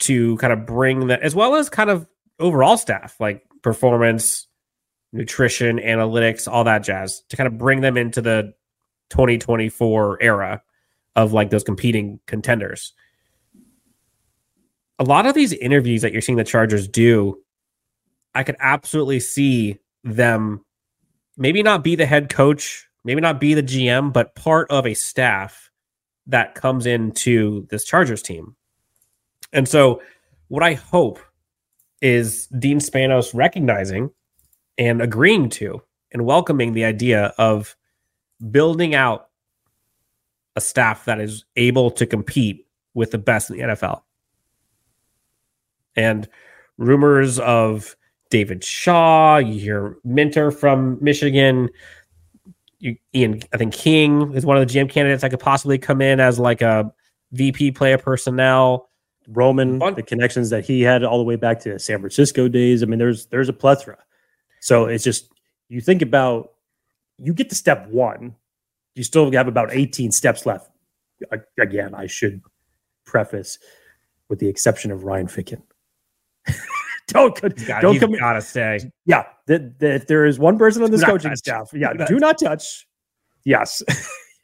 to 0.00 0.36
kind 0.38 0.52
of 0.52 0.66
bring 0.66 1.08
that 1.08 1.22
as 1.22 1.34
well 1.34 1.56
as 1.56 1.68
kind 1.68 1.90
of 1.90 2.06
overall 2.38 2.76
staff, 2.76 3.16
like 3.20 3.44
performance, 3.62 4.46
nutrition, 5.12 5.78
analytics, 5.78 6.50
all 6.50 6.64
that 6.64 6.82
jazz 6.82 7.22
to 7.28 7.36
kind 7.36 7.48
of 7.48 7.58
bring 7.58 7.80
them 7.80 7.96
into 7.96 8.22
the 8.22 8.54
2024 9.10 10.22
era 10.22 10.62
of 11.16 11.32
like 11.32 11.50
those 11.50 11.64
competing 11.64 12.20
contenders. 12.26 12.92
A 14.98 15.04
lot 15.04 15.26
of 15.26 15.34
these 15.34 15.52
interviews 15.52 16.02
that 16.02 16.12
you're 16.12 16.22
seeing 16.22 16.38
the 16.38 16.44
Chargers 16.44 16.86
do, 16.86 17.42
I 18.34 18.42
could 18.42 18.56
absolutely 18.60 19.20
see 19.20 19.78
them 20.04 20.64
maybe 21.36 21.62
not 21.62 21.82
be 21.82 21.96
the 21.96 22.06
head 22.06 22.28
coach, 22.28 22.88
maybe 23.04 23.20
not 23.20 23.40
be 23.40 23.54
the 23.54 23.62
GM, 23.62 24.12
but 24.12 24.34
part 24.34 24.70
of 24.70 24.86
a 24.86 24.94
staff 24.94 25.70
that 26.26 26.54
comes 26.54 26.86
into 26.86 27.66
this 27.70 27.84
Chargers 27.84 28.22
team. 28.22 28.56
And 29.52 29.68
so, 29.68 30.02
what 30.48 30.62
I 30.62 30.74
hope 30.74 31.18
is 32.00 32.46
Dean 32.46 32.78
Spanos 32.78 33.34
recognizing 33.34 34.10
and 34.78 35.02
agreeing 35.02 35.48
to 35.50 35.82
and 36.12 36.24
welcoming 36.24 36.72
the 36.72 36.84
idea 36.84 37.32
of 37.38 37.76
building 38.50 38.94
out 38.94 39.28
a 40.56 40.60
staff 40.60 41.04
that 41.04 41.20
is 41.20 41.44
able 41.56 41.90
to 41.92 42.06
compete 42.06 42.66
with 42.94 43.10
the 43.10 43.18
best 43.18 43.50
in 43.50 43.56
the 43.56 43.62
NFL. 43.62 44.02
And 45.96 46.28
rumors 46.78 47.38
of 47.38 47.96
David 48.30 48.64
Shaw, 48.64 49.38
you 49.38 49.60
hear 49.60 49.96
Minter 50.04 50.50
from 50.50 50.98
Michigan, 51.00 51.68
you, 52.80 52.96
Ian, 53.14 53.40
I 53.52 53.58
think 53.58 53.74
King 53.74 54.32
is 54.34 54.46
one 54.46 54.56
of 54.56 54.66
the 54.66 54.74
GM 54.74 54.88
candidates 54.88 55.22
that 55.22 55.30
could 55.30 55.40
possibly 55.40 55.78
come 55.78 56.00
in 56.00 56.18
as 56.18 56.38
like 56.38 56.62
a 56.62 56.92
VP 57.32 57.72
player 57.72 57.98
personnel. 57.98 58.88
Roman, 59.28 59.78
the 59.78 60.02
connections 60.02 60.50
that 60.50 60.64
he 60.64 60.80
had 60.80 61.04
all 61.04 61.18
the 61.18 61.24
way 61.24 61.36
back 61.36 61.60
to 61.60 61.78
San 61.78 62.00
Francisco 62.00 62.48
days. 62.48 62.82
I 62.82 62.86
mean, 62.86 62.98
there's 62.98 63.26
there's 63.26 63.48
a 63.48 63.52
plethora. 63.52 63.98
So 64.60 64.86
it's 64.86 65.04
just 65.04 65.30
you 65.68 65.80
think 65.80 66.02
about 66.02 66.54
you 67.16 67.32
get 67.32 67.48
to 67.50 67.54
step 67.54 67.86
one, 67.88 68.34
you 68.96 69.04
still 69.04 69.30
have 69.30 69.46
about 69.46 69.72
18 69.72 70.10
steps 70.10 70.46
left. 70.46 70.70
Again, 71.60 71.94
I 71.94 72.06
should 72.06 72.40
preface 73.04 73.58
with 74.28 74.40
the 74.40 74.48
exception 74.48 74.90
of 74.90 75.04
Ryan 75.04 75.26
Ficken. 75.28 75.62
don't 77.12 77.40
got, 77.66 77.82
don't 77.82 77.98
come 77.98 78.12
gotta 78.12 78.40
say 78.40 78.78
yeah 79.06 79.24
that 79.46 79.74
if 79.80 80.06
there 80.06 80.24
is 80.24 80.38
one 80.38 80.58
person 80.58 80.82
on 80.82 80.90
this 80.90 81.04
coaching 81.04 81.30
touch. 81.30 81.38
staff 81.38 81.70
yeah 81.74 81.92
do, 81.92 82.06
do 82.06 82.18
not 82.18 82.38
touch. 82.38 82.86
Yes. 83.44 83.82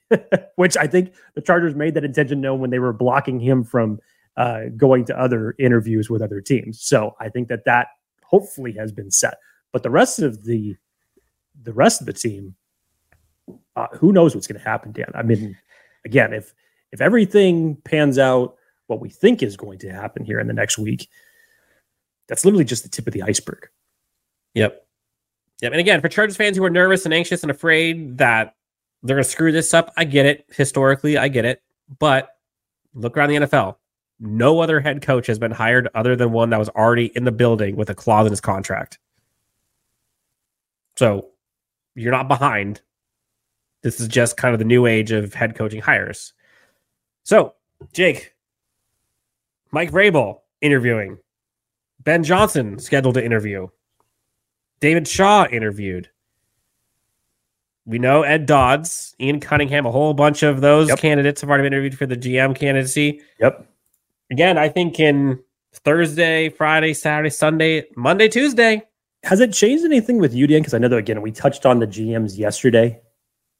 Which 0.57 0.77
i 0.77 0.87
think 0.87 1.13
the 1.35 1.43
chargers 1.43 1.75
made 1.75 1.95
that 1.95 2.05
intention 2.05 2.41
known 2.41 2.61
when 2.61 2.71
they 2.71 2.79
were 2.79 2.93
blocking 2.93 3.41
him 3.41 3.65
from 3.65 3.99
uh, 4.37 4.65
going 4.77 5.05
to 5.07 5.19
other 5.19 5.55
interviews 5.59 6.11
with 6.11 6.23
other 6.23 6.41
teams. 6.41 6.81
So 6.83 7.15
i 7.21 7.29
think 7.29 7.49
that 7.49 7.65
that 7.65 7.89
hopefully 8.23 8.73
has 8.73 8.93
been 8.93 9.11
set. 9.11 9.39
But 9.73 9.83
the 9.83 9.91
rest 9.91 10.21
of 10.21 10.45
the 10.45 10.77
the 11.63 11.73
rest 11.73 12.01
of 12.01 12.07
the 12.07 12.13
team 12.13 12.55
uh, 13.77 13.87
who 13.95 14.13
knows 14.13 14.35
what's 14.35 14.47
going 14.47 14.61
to 14.61 14.69
happen 14.69 14.93
dan? 14.93 15.11
I 15.15 15.23
mean 15.23 15.57
again 16.05 16.33
if 16.33 16.55
if 16.93 17.01
everything 17.01 17.77
pans 17.85 18.19
out 18.19 18.57
what 18.87 19.01
we 19.01 19.11
think 19.11 19.43
is 19.43 19.57
going 19.57 19.79
to 19.81 19.91
happen 19.91 20.25
here 20.25 20.39
in 20.39 20.47
the 20.47 20.53
next 20.53 20.79
week 20.79 21.09
that's 22.29 22.45
literally 22.45 22.65
just 22.65 22.83
the 22.83 22.89
tip 22.89 23.07
of 23.07 23.13
the 23.13 23.23
iceberg. 23.23 23.69
Yep. 24.55 24.87
Yep. 25.63 25.73
And 25.73 25.81
again, 25.81 26.01
for 26.01 26.09
Chargers 26.09 26.37
fans 26.37 26.57
who 26.57 26.65
are 26.65 26.71
nervous 26.71 27.05
and 27.05 27.15
anxious 27.15 27.43
and 27.43 27.51
afraid 27.51 28.19
that 28.19 28.55
they're 29.03 29.17
going 29.17 29.25
to 29.25 29.31
screw 29.31 29.53
this 29.53 29.73
up, 29.73 29.93
I 29.97 30.05
get 30.05 30.27
it. 30.27 30.45
Historically, 30.51 31.17
I 31.17 31.29
get 31.29 31.45
it. 31.45 31.63
But 31.99 32.31
look 32.95 33.17
around 33.17 33.31
the 33.31 33.37
NFL. 33.37 33.77
No 34.19 34.61
other 34.61 34.81
head 34.81 35.03
coach 35.03 35.27
has 35.27 35.39
been 35.39 35.51
hired 35.51 35.89
other 35.95 36.17
than 36.17 36.33
one 36.33 36.51
that 36.51 36.59
was 36.59 36.69
already 36.71 37.07
in 37.15 37.25
the 37.25 37.33
building 37.33 37.77
with 37.77 37.91
a 37.91 37.95
clause 37.95 38.27
in 38.27 38.33
his 38.33 38.41
contract. 38.41 38.99
So 40.97 41.29
you're 41.95 42.13
not 42.13 42.29
behind. 42.29 42.81
This 43.83 44.01
is 44.01 44.09
just 44.09 44.37
kind 44.37 44.55
of 44.55 44.59
the 44.59 44.65
new 44.65 44.87
age 44.87 45.13
of 45.13 45.35
head 45.35 45.55
coaching 45.55 45.83
hires. 45.83 46.33
So, 47.25 47.55
Jake, 47.93 48.35
Mike 49.71 49.91
Vrabel 49.91 50.41
interviewing 50.63 51.19
Ben 52.07 52.23
Johnson 52.23 52.79
scheduled 52.79 53.17
to 53.17 53.25
interview. 53.25 53.67
David 54.79 55.09
Shaw 55.09 55.45
interviewed. 55.51 56.09
We 57.85 57.99
know 57.99 58.23
Ed 58.23 58.47
Dodds, 58.47 59.17
Ian 59.21 59.41
Cunningham, 59.41 59.87
a 59.87 59.91
whole 59.91 60.15
bunch 60.15 60.45
of 60.45 60.61
those 60.61 60.89
yep. 60.89 61.01
candidates 61.01 61.41
have 61.41 61.51
already 61.51 61.65
been 61.65 61.73
interviewed 61.73 61.99
for 61.99 62.07
the 62.07 62.17
GM 62.17 62.57
candidacy. 62.57 63.21
Yep. 63.41 63.67
Again, 64.31 64.57
I 64.57 64.69
think 64.69 65.01
in 65.01 65.41
Thursday, 65.73 66.49
Friday, 66.49 66.95
Saturday, 66.95 67.31
Sunday, 67.31 67.87
Monday, 67.97 68.29
Tuesday. 68.29 68.83
Has 69.25 69.41
it 69.41 69.53
changed 69.53 69.85
anything 69.85 70.19
with 70.19 70.33
you, 70.33 70.47
Dan? 70.47 70.61
Because 70.61 70.75
I 70.75 70.79
know 70.79 70.89
that 70.89 70.97
again, 70.97 71.23
we 71.23 71.33
touched 71.33 71.67
on 71.67 71.81
the 71.81 71.89
GMs 71.89 72.39
yesterday 72.39 73.01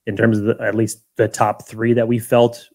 in 0.07 0.17
terms 0.17 0.39
of 0.39 0.45
the, 0.45 0.57
at 0.63 0.77
least 0.77 1.03
the 1.17 1.27
top 1.27 1.67
three 1.67 1.95
that 1.95 2.07
we 2.07 2.21
felt. 2.21 2.69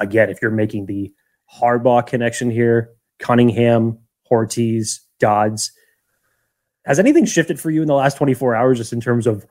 Again, 0.00 0.30
if 0.30 0.40
you're 0.40 0.50
making 0.50 0.86
the 0.86 1.12
Harbaugh 1.54 2.06
connection 2.06 2.50
here, 2.50 2.92
Cunningham, 3.18 3.98
Hortiz, 4.30 5.00
Dodds. 5.18 5.72
Has 6.84 6.98
anything 6.98 7.24
shifted 7.24 7.58
for 7.58 7.70
you 7.70 7.82
in 7.82 7.88
the 7.88 7.94
last 7.94 8.16
24 8.16 8.54
hours, 8.54 8.78
just 8.78 8.92
in 8.92 9.00
terms 9.00 9.26
of 9.26 9.46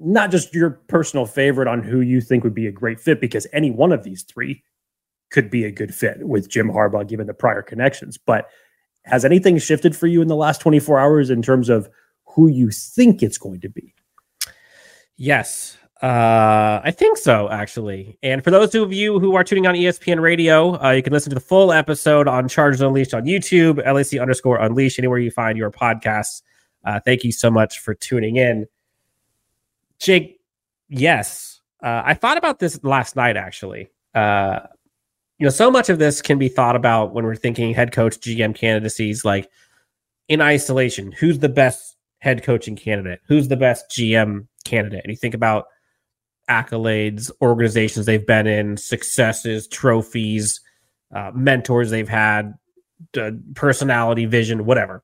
not 0.00 0.30
just 0.30 0.54
your 0.54 0.70
personal 0.88 1.26
favorite 1.26 1.68
on 1.68 1.82
who 1.82 2.00
you 2.00 2.20
think 2.20 2.44
would 2.44 2.54
be 2.54 2.66
a 2.66 2.72
great 2.72 3.00
fit, 3.00 3.20
because 3.20 3.46
any 3.52 3.70
one 3.70 3.92
of 3.92 4.02
these 4.02 4.22
three 4.22 4.62
could 5.30 5.50
be 5.50 5.64
a 5.64 5.70
good 5.70 5.94
fit 5.94 6.26
with 6.26 6.48
Jim 6.48 6.68
Harbaugh, 6.68 7.06
given 7.06 7.26
the 7.26 7.34
prior 7.34 7.62
connections. 7.62 8.16
But 8.18 8.48
has 9.04 9.24
anything 9.24 9.58
shifted 9.58 9.96
for 9.96 10.06
you 10.06 10.22
in 10.22 10.28
the 10.28 10.36
last 10.36 10.60
24 10.60 10.98
hours 10.98 11.30
in 11.30 11.42
terms 11.42 11.68
of 11.68 11.88
who 12.24 12.48
you 12.48 12.70
think 12.70 13.22
it's 13.22 13.38
going 13.38 13.60
to 13.60 13.68
be? 13.68 13.94
Yes. 15.16 15.78
Uh, 16.02 16.80
I 16.84 16.90
think 16.90 17.16
so, 17.16 17.48
actually. 17.48 18.18
And 18.22 18.44
for 18.44 18.50
those 18.50 18.74
of 18.74 18.92
you 18.92 19.18
who 19.18 19.34
are 19.34 19.42
tuning 19.42 19.66
on 19.66 19.74
ESPN 19.74 20.20
Radio, 20.20 20.78
uh, 20.82 20.90
you 20.90 21.02
can 21.02 21.12
listen 21.12 21.30
to 21.30 21.34
the 21.34 21.40
full 21.40 21.72
episode 21.72 22.28
on 22.28 22.48
Chargers 22.48 22.82
Unleashed 22.82 23.14
on 23.14 23.24
YouTube, 23.24 23.78
LAC 23.78 24.20
underscore 24.20 24.58
Unleashed, 24.58 24.98
anywhere 24.98 25.18
you 25.18 25.30
find 25.30 25.56
your 25.56 25.70
podcasts. 25.70 26.42
Uh, 26.84 27.00
thank 27.00 27.24
you 27.24 27.32
so 27.32 27.50
much 27.50 27.78
for 27.78 27.94
tuning 27.94 28.36
in. 28.36 28.66
Jake, 29.98 30.38
yes, 30.90 31.62
uh, 31.82 32.02
I 32.04 32.12
thought 32.12 32.36
about 32.36 32.58
this 32.58 32.82
last 32.84 33.16
night, 33.16 33.38
actually. 33.38 33.88
Uh, 34.14 34.60
you 35.38 35.44
know, 35.44 35.50
so 35.50 35.70
much 35.70 35.88
of 35.88 35.98
this 35.98 36.20
can 36.20 36.38
be 36.38 36.48
thought 36.48 36.76
about 36.76 37.14
when 37.14 37.24
we're 37.24 37.36
thinking 37.36 37.72
head 37.72 37.92
coach 37.92 38.18
GM 38.18 38.54
candidacies, 38.54 39.24
like 39.24 39.48
in 40.28 40.42
isolation. 40.42 41.12
Who's 41.12 41.38
the 41.38 41.48
best 41.48 41.96
head 42.18 42.42
coaching 42.42 42.76
candidate? 42.76 43.20
Who's 43.28 43.48
the 43.48 43.56
best 43.56 43.90
GM 43.90 44.46
candidate? 44.64 45.00
And 45.04 45.10
you 45.10 45.16
think 45.16 45.34
about 45.34 45.66
accolades, 46.48 47.30
organizations 47.40 48.06
they've 48.06 48.26
been 48.26 48.46
in, 48.46 48.76
successes, 48.76 49.66
trophies, 49.66 50.60
uh, 51.14 51.30
mentors 51.34 51.90
they've 51.90 52.08
had, 52.08 52.54
uh, 53.18 53.30
personality, 53.54 54.26
vision, 54.26 54.64
whatever. 54.64 55.02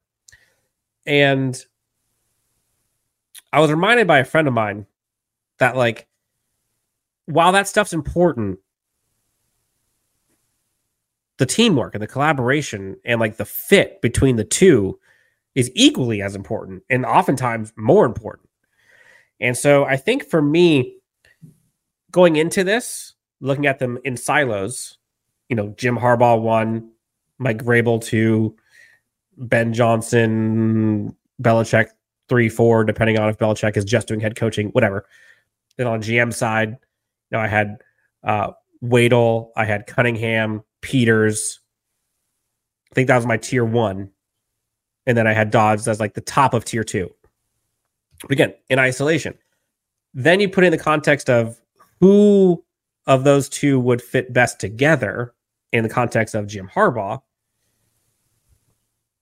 And 1.06 1.62
I 3.52 3.60
was 3.60 3.70
reminded 3.70 4.06
by 4.06 4.18
a 4.18 4.24
friend 4.24 4.48
of 4.48 4.54
mine 4.54 4.86
that, 5.58 5.76
like, 5.76 6.08
while 7.26 7.52
that 7.52 7.68
stuff's 7.68 7.92
important, 7.92 8.58
the 11.38 11.46
teamwork 11.46 11.94
and 11.94 12.02
the 12.02 12.06
collaboration 12.06 12.96
and 13.04 13.18
like 13.20 13.36
the 13.36 13.44
fit 13.44 14.00
between 14.00 14.36
the 14.36 14.44
two 14.44 14.98
is 15.54 15.70
equally 15.74 16.22
as 16.22 16.34
important 16.34 16.82
and 16.88 17.04
oftentimes 17.04 17.72
more 17.76 18.06
important. 18.06 18.48
And 19.40 19.56
so 19.56 19.84
I 19.84 19.96
think 19.96 20.24
for 20.24 20.40
me, 20.40 20.96
going 22.12 22.36
into 22.36 22.62
this, 22.62 23.14
looking 23.40 23.66
at 23.66 23.78
them 23.78 23.98
in 24.04 24.16
silos, 24.16 24.98
you 25.48 25.56
know, 25.56 25.74
Jim 25.76 25.96
Harbaugh 25.96 26.40
one, 26.40 26.90
Mike 27.38 27.64
Vrabel 27.64 28.02
two, 28.02 28.56
Ben 29.36 29.72
Johnson, 29.72 31.16
Belichick 31.42 31.88
three, 32.28 32.48
four, 32.48 32.84
depending 32.84 33.18
on 33.18 33.28
if 33.28 33.38
Belichick 33.38 33.76
is 33.76 33.84
just 33.84 34.06
doing 34.06 34.20
head 34.20 34.36
coaching, 34.36 34.68
whatever. 34.68 35.06
Then 35.76 35.86
on 35.86 36.02
GM 36.02 36.32
side, 36.32 36.70
you 36.70 36.76
know, 37.32 37.40
I 37.40 37.48
had 37.48 37.78
uh 38.22 38.52
Waddle, 38.80 39.52
I 39.56 39.64
had 39.64 39.86
Cunningham, 39.86 40.62
Peters. 40.80 41.60
I 42.90 42.94
think 42.94 43.08
that 43.08 43.16
was 43.16 43.26
my 43.26 43.36
tier 43.36 43.64
one. 43.64 44.10
And 45.06 45.16
then 45.16 45.26
I 45.26 45.32
had 45.32 45.50
Dodds 45.50 45.88
as 45.88 45.98
like 45.98 46.14
the 46.14 46.20
top 46.20 46.52
of 46.52 46.64
tier 46.64 46.84
two. 46.84 47.12
But 48.22 48.32
again, 48.32 48.54
in 48.68 48.78
isolation. 48.78 49.34
Then 50.14 50.40
you 50.40 50.48
put 50.48 50.64
in 50.64 50.72
the 50.72 50.78
context 50.78 51.30
of 51.30 51.61
who 52.02 52.64
of 53.06 53.22
those 53.22 53.48
two 53.48 53.78
would 53.78 54.02
fit 54.02 54.32
best 54.32 54.58
together 54.58 55.34
in 55.72 55.84
the 55.84 55.88
context 55.88 56.34
of 56.34 56.48
Jim 56.48 56.68
Harbaugh. 56.68 57.22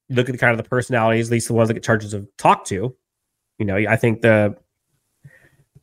Look 0.09 0.31
at 0.31 0.33
the 0.33 0.39
kind 0.39 0.59
of 0.59 0.65
the 0.65 0.69
personalities, 0.69 1.29
at 1.29 1.33
least 1.33 1.49
the 1.49 1.55
ones 1.55 1.69
that 1.69 1.75
get 1.75 1.85
charges 1.85 2.15
of 2.15 2.27
talk 2.39 2.65
to. 2.65 2.97
You 3.59 3.67
know, 3.67 3.77
I 3.77 3.97
think 3.97 4.23
the, 4.23 4.57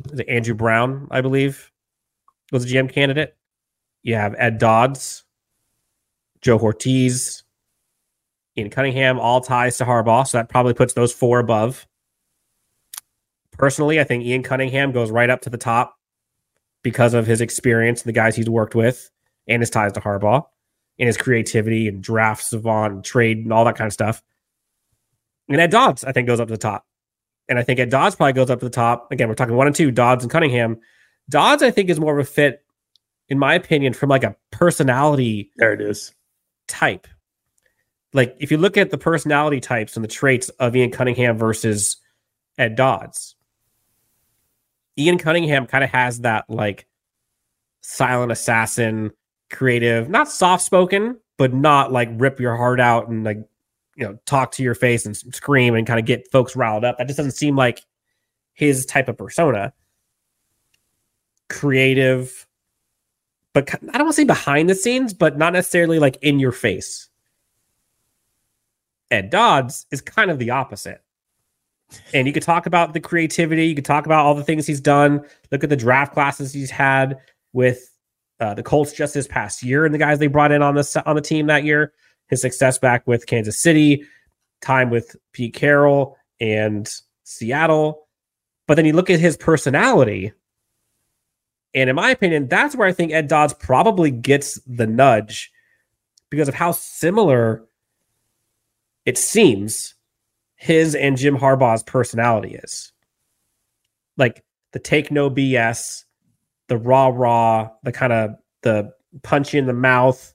the 0.05 0.27
Andrew 0.27 0.55
Brown, 0.55 1.07
I 1.11 1.21
believe, 1.21 1.71
was 2.51 2.65
a 2.65 2.67
GM 2.67 2.91
candidate. 2.91 3.37
You 4.01 4.15
have 4.15 4.33
Ed 4.35 4.57
Dodds, 4.57 5.23
Joe 6.41 6.57
Hortiz, 6.57 7.43
Ian 8.57 8.71
Cunningham, 8.71 9.19
all 9.19 9.39
ties 9.39 9.77
to 9.77 9.85
Harbaugh. 9.85 10.27
So 10.27 10.39
that 10.39 10.49
probably 10.49 10.73
puts 10.73 10.93
those 10.93 11.13
four 11.13 11.37
above. 11.37 11.85
Personally, 13.51 13.99
I 13.99 14.03
think 14.03 14.23
Ian 14.23 14.41
Cunningham 14.41 14.91
goes 14.91 15.11
right 15.11 15.29
up 15.29 15.41
to 15.41 15.51
the 15.51 15.57
top 15.57 15.96
because 16.87 17.13
of 17.13 17.27
his 17.27 17.41
experience 17.41 18.01
and 18.01 18.07
the 18.07 18.13
guys 18.13 18.33
he's 18.33 18.49
worked 18.49 18.73
with 18.73 19.11
and 19.45 19.61
his 19.61 19.69
ties 19.69 19.91
to 19.91 19.99
Harbaugh 19.99 20.41
and 20.97 21.07
his 21.07 21.17
creativity 21.17 21.85
and 21.89 22.01
draft 22.01 22.41
savant 22.45 22.93
and 22.93 23.03
trade 23.03 23.39
and 23.39 23.51
all 23.51 23.65
that 23.65 23.75
kind 23.75 23.87
of 23.87 23.91
stuff. 23.91 24.23
And 25.49 25.59
Ed 25.59 25.69
Dodds, 25.69 26.05
I 26.05 26.13
think, 26.13 26.27
goes 26.27 26.39
up 26.39 26.47
to 26.47 26.53
the 26.53 26.57
top. 26.57 26.85
And 27.49 27.59
I 27.59 27.63
think 27.63 27.81
Ed 27.81 27.89
Dodds 27.89 28.15
probably 28.15 28.31
goes 28.31 28.49
up 28.49 28.59
to 28.59 28.65
the 28.65 28.69
top. 28.71 29.11
Again, 29.11 29.27
we're 29.27 29.35
talking 29.35 29.57
one 29.57 29.67
and 29.67 29.75
two, 29.75 29.91
Dodds 29.91 30.23
and 30.23 30.31
Cunningham. 30.31 30.79
Dodds, 31.29 31.61
I 31.61 31.71
think, 31.71 31.89
is 31.89 31.99
more 31.99 32.17
of 32.17 32.25
a 32.25 32.29
fit, 32.29 32.63
in 33.27 33.37
my 33.37 33.53
opinion, 33.53 33.91
from 33.91 34.07
like 34.09 34.23
a 34.23 34.37
personality 34.51 35.51
There 35.57 35.73
it 35.73 35.81
is. 35.81 36.13
type. 36.69 37.05
Like 38.13 38.33
if 38.39 38.49
you 38.49 38.57
look 38.57 38.77
at 38.77 38.91
the 38.91 38.97
personality 38.97 39.59
types 39.59 39.97
and 39.97 40.05
the 40.05 40.09
traits 40.09 40.47
of 40.59 40.73
Ian 40.73 40.91
Cunningham 40.91 41.37
versus 41.37 41.97
Ed 42.57 42.77
Dodds, 42.77 43.35
Ian 44.97 45.17
Cunningham 45.17 45.67
kind 45.67 45.83
of 45.83 45.89
has 45.91 46.21
that 46.21 46.49
like 46.49 46.87
silent 47.81 48.31
assassin, 48.31 49.11
creative, 49.49 50.09
not 50.09 50.29
soft 50.29 50.63
spoken, 50.63 51.17
but 51.37 51.53
not 51.53 51.91
like 51.91 52.09
rip 52.13 52.39
your 52.39 52.55
heart 52.55 52.79
out 52.79 53.07
and 53.07 53.23
like 53.23 53.37
you 53.95 54.05
know 54.05 54.17
talk 54.25 54.51
to 54.53 54.63
your 54.63 54.75
face 54.75 55.05
and 55.05 55.15
scream 55.15 55.75
and 55.75 55.87
kind 55.87 55.99
of 55.99 56.05
get 56.05 56.31
folks 56.31 56.55
riled 56.55 56.83
up. 56.83 56.97
That 56.97 57.07
just 57.07 57.17
doesn't 57.17 57.31
seem 57.31 57.55
like 57.55 57.81
his 58.53 58.85
type 58.85 59.07
of 59.07 59.17
persona. 59.17 59.73
Creative, 61.49 62.47
but 63.53 63.73
I 63.73 63.97
don't 63.97 64.05
want 64.05 64.09
to 64.09 64.21
say 64.21 64.23
behind 64.25 64.69
the 64.69 64.75
scenes, 64.75 65.13
but 65.13 65.37
not 65.37 65.53
necessarily 65.53 65.99
like 65.99 66.17
in 66.21 66.39
your 66.39 66.51
face. 66.51 67.09
Ed 69.09 69.29
Dodds 69.29 69.85
is 69.91 70.01
kind 70.01 70.29
of 70.29 70.39
the 70.39 70.49
opposite. 70.49 71.01
And 72.13 72.27
you 72.27 72.33
could 72.33 72.43
talk 72.43 72.65
about 72.65 72.93
the 72.93 72.99
creativity, 72.99 73.67
you 73.67 73.75
could 73.75 73.85
talk 73.85 74.05
about 74.05 74.25
all 74.25 74.35
the 74.35 74.43
things 74.43 74.67
he's 74.67 74.81
done. 74.81 75.25
Look 75.51 75.63
at 75.63 75.69
the 75.69 75.75
draft 75.75 76.13
classes 76.13 76.53
he's 76.53 76.69
had 76.69 77.17
with 77.53 77.89
uh, 78.39 78.53
the 78.53 78.63
Colts 78.63 78.93
just 78.93 79.13
this 79.13 79.27
past 79.27 79.63
year 79.63 79.85
and 79.85 79.93
the 79.93 79.99
guys 79.99 80.19
they 80.19 80.27
brought 80.27 80.51
in 80.51 80.61
on 80.61 80.75
the 80.75 81.03
on 81.05 81.15
the 81.15 81.21
team 81.21 81.47
that 81.47 81.63
year. 81.63 81.93
His 82.27 82.41
success 82.41 82.77
back 82.77 83.07
with 83.07 83.25
Kansas 83.25 83.59
City, 83.59 84.03
time 84.61 84.89
with 84.89 85.15
Pete 85.31 85.53
Carroll 85.53 86.17
and 86.41 86.89
Seattle. 87.23 88.07
But 88.67 88.75
then 88.75 88.85
you 88.85 88.91
look 88.91 89.09
at 89.09 89.21
his 89.21 89.37
personality, 89.37 90.33
and 91.73 91.89
in 91.89 91.95
my 91.95 92.09
opinion, 92.11 92.49
that's 92.49 92.75
where 92.75 92.87
I 92.87 92.91
think 92.91 93.13
Ed 93.13 93.29
Dodds 93.29 93.53
probably 93.53 94.11
gets 94.11 94.59
the 94.67 94.87
nudge 94.87 95.51
because 96.29 96.49
of 96.49 96.53
how 96.53 96.73
similar 96.73 97.63
it 99.05 99.17
seems 99.17 99.95
his 100.57 100.95
and 100.95 101.17
Jim 101.17 101.37
Harbaugh's 101.37 101.83
personality 101.83 102.55
is. 102.55 102.91
Like 104.17 104.43
the 104.73 104.79
take 104.79 105.11
no 105.11 105.29
BS, 105.29 106.03
the 106.67 106.77
raw 106.77 107.07
raw, 107.07 107.69
the 107.83 107.91
kind 107.91 108.11
of 108.11 108.31
the 108.63 108.91
punch 109.23 109.53
in 109.53 109.67
the 109.67 109.73
mouth, 109.73 110.33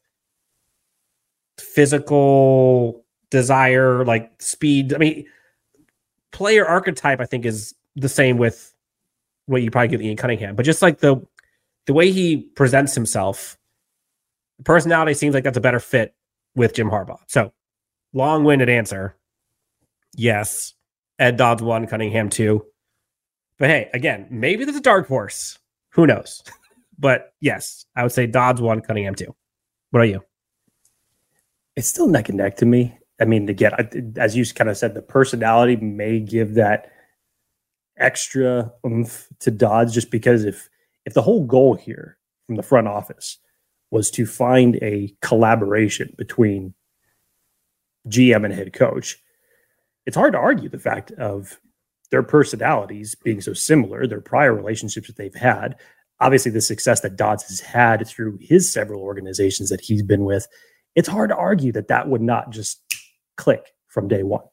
physical 1.58 3.04
desire, 3.30 4.04
like 4.04 4.30
speed. 4.40 4.94
I 4.94 4.98
mean, 4.98 5.26
player 6.30 6.66
archetype, 6.66 7.20
I 7.20 7.26
think, 7.26 7.44
is 7.44 7.74
the 7.96 8.08
same 8.08 8.38
with 8.38 8.72
what 9.46 9.62
you 9.62 9.70
probably 9.70 9.88
get 9.88 10.00
Ian 10.00 10.16
Cunningham, 10.16 10.54
but 10.54 10.64
just 10.64 10.82
like 10.82 10.98
the 10.98 11.20
the 11.86 11.92
way 11.92 12.12
he 12.12 12.36
presents 12.36 12.94
himself, 12.94 13.58
personality 14.64 15.14
seems 15.14 15.34
like 15.34 15.42
that's 15.44 15.56
a 15.56 15.60
better 15.60 15.80
fit 15.80 16.14
with 16.54 16.74
Jim 16.74 16.88
Harbaugh. 16.88 17.18
So, 17.26 17.52
long 18.12 18.44
winded 18.44 18.68
answer. 18.68 19.16
Yes, 20.14 20.74
Ed 21.18 21.36
Dodds 21.36 21.62
one, 21.62 21.86
Cunningham 21.86 22.28
two. 22.28 22.64
But 23.58 23.70
hey, 23.70 23.90
again, 23.94 24.26
maybe 24.30 24.64
there's 24.64 24.76
a 24.76 24.82
dark 24.82 25.08
horse. 25.08 25.58
Who 25.90 26.06
knows? 26.06 26.42
but 26.98 27.32
yes, 27.40 27.86
I 27.96 28.02
would 28.02 28.12
say 28.12 28.26
Dodds 28.26 28.60
one, 28.60 28.80
Cunningham 28.80 29.14
two. 29.14 29.34
What 29.90 30.00
are 30.00 30.06
you? 30.06 30.22
It's 31.76 31.88
still 31.88 32.08
neck 32.08 32.28
and 32.28 32.38
neck 32.38 32.56
to 32.56 32.66
me. 32.66 32.98
I 33.20 33.24
mean, 33.24 33.48
again, 33.48 34.14
as 34.16 34.36
you 34.36 34.44
kind 34.46 34.68
of 34.68 34.76
said, 34.76 34.94
the 34.94 35.02
personality 35.02 35.76
may 35.76 36.18
give 36.18 36.54
that 36.54 36.90
extra 37.96 38.72
oomph 38.84 39.28
to 39.40 39.50
Dodds, 39.50 39.94
just 39.94 40.10
because 40.10 40.44
if 40.44 40.68
if 41.04 41.14
the 41.14 41.22
whole 41.22 41.44
goal 41.44 41.74
here 41.74 42.18
from 42.46 42.56
the 42.56 42.62
front 42.62 42.88
office 42.88 43.38
was 43.90 44.10
to 44.10 44.26
find 44.26 44.76
a 44.76 45.14
collaboration 45.20 46.14
between 46.16 46.74
GM 48.08 48.44
and 48.44 48.54
head 48.54 48.72
coach, 48.72 49.22
it's 50.06 50.16
hard 50.16 50.32
to 50.32 50.38
argue 50.38 50.68
the 50.68 50.78
fact 50.78 51.12
of 51.12 51.58
their 52.10 52.22
personalities 52.22 53.14
being 53.14 53.40
so 53.40 53.52
similar, 53.54 54.06
their 54.06 54.20
prior 54.20 54.54
relationships 54.54 55.06
that 55.06 55.16
they've 55.16 55.34
had. 55.34 55.76
Obviously, 56.20 56.50
the 56.50 56.60
success 56.60 57.00
that 57.00 57.16
Dodds 57.16 57.42
has 57.48 57.60
had 57.60 58.06
through 58.06 58.38
his 58.40 58.70
several 58.70 59.02
organizations 59.02 59.70
that 59.70 59.80
he's 59.80 60.02
been 60.02 60.24
with, 60.24 60.46
it's 60.94 61.08
hard 61.08 61.30
to 61.30 61.36
argue 61.36 61.72
that 61.72 61.88
that 61.88 62.08
would 62.08 62.20
not 62.20 62.50
just 62.50 62.80
click 63.36 63.72
from 63.88 64.08
day 64.08 64.22
one. 64.22 64.44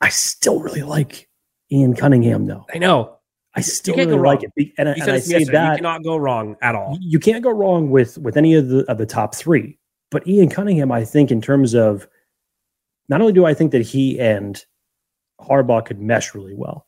I 0.00 0.10
still 0.10 0.60
really 0.60 0.82
like 0.82 1.28
Ian 1.70 1.94
Cunningham, 1.94 2.46
though. 2.46 2.66
I 2.72 2.78
know. 2.78 3.16
I 3.54 3.60
still 3.60 3.96
really 3.96 4.12
like 4.12 4.42
wrong. 4.42 4.52
it, 4.56 4.72
and, 4.78 4.88
and 4.88 5.02
I 5.02 5.18
say 5.18 5.40
yesterday. 5.40 5.52
that 5.52 5.70
you 5.70 5.76
cannot 5.78 6.04
go 6.04 6.16
wrong 6.16 6.56
at 6.62 6.74
all. 6.74 6.96
you 7.00 7.18
can't 7.18 7.42
go 7.42 7.50
wrong 7.50 7.90
with 7.90 8.16
with 8.18 8.36
any 8.36 8.54
of 8.54 8.68
the 8.68 8.84
of 8.90 8.98
the 8.98 9.06
top 9.06 9.34
three. 9.34 9.78
But 10.10 10.26
Ian 10.26 10.48
Cunningham, 10.48 10.92
I 10.92 11.04
think, 11.04 11.30
in 11.30 11.40
terms 11.40 11.74
of 11.74 12.06
not 13.08 13.20
only 13.20 13.32
do 13.32 13.46
I 13.46 13.54
think 13.54 13.72
that 13.72 13.82
he 13.82 14.18
and 14.18 14.62
Harbaugh 15.40 15.84
could 15.84 16.00
mesh 16.00 16.34
really 16.34 16.54
well, 16.54 16.86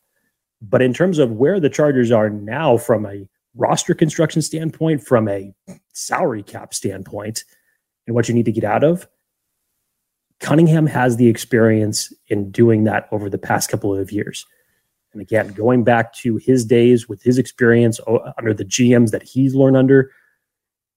but 0.61 0.81
in 0.81 0.93
terms 0.93 1.19
of 1.19 1.31
where 1.31 1.59
the 1.59 1.69
Chargers 1.69 2.11
are 2.11 2.29
now 2.29 2.77
from 2.77 3.05
a 3.05 3.27
roster 3.55 3.93
construction 3.93 4.41
standpoint, 4.41 5.03
from 5.03 5.27
a 5.27 5.53
salary 5.93 6.43
cap 6.43 6.73
standpoint, 6.73 7.43
and 8.07 8.15
what 8.15 8.27
you 8.27 8.35
need 8.35 8.45
to 8.45 8.51
get 8.51 8.63
out 8.63 8.83
of, 8.83 9.07
Cunningham 10.39 10.87
has 10.87 11.17
the 11.17 11.27
experience 11.27 12.11
in 12.27 12.51
doing 12.51 12.83
that 12.85 13.07
over 13.11 13.29
the 13.29 13.37
past 13.37 13.69
couple 13.69 13.95
of 13.95 14.11
years. 14.11 14.45
And 15.13 15.21
again, 15.21 15.49
going 15.49 15.83
back 15.83 16.13
to 16.15 16.37
his 16.37 16.65
days 16.65 17.07
with 17.07 17.21
his 17.21 17.37
experience 17.37 17.99
uh, 18.07 18.31
under 18.37 18.53
the 18.53 18.65
GMs 18.65 19.11
that 19.11 19.23
he's 19.23 19.53
learned 19.53 19.77
under, 19.77 20.11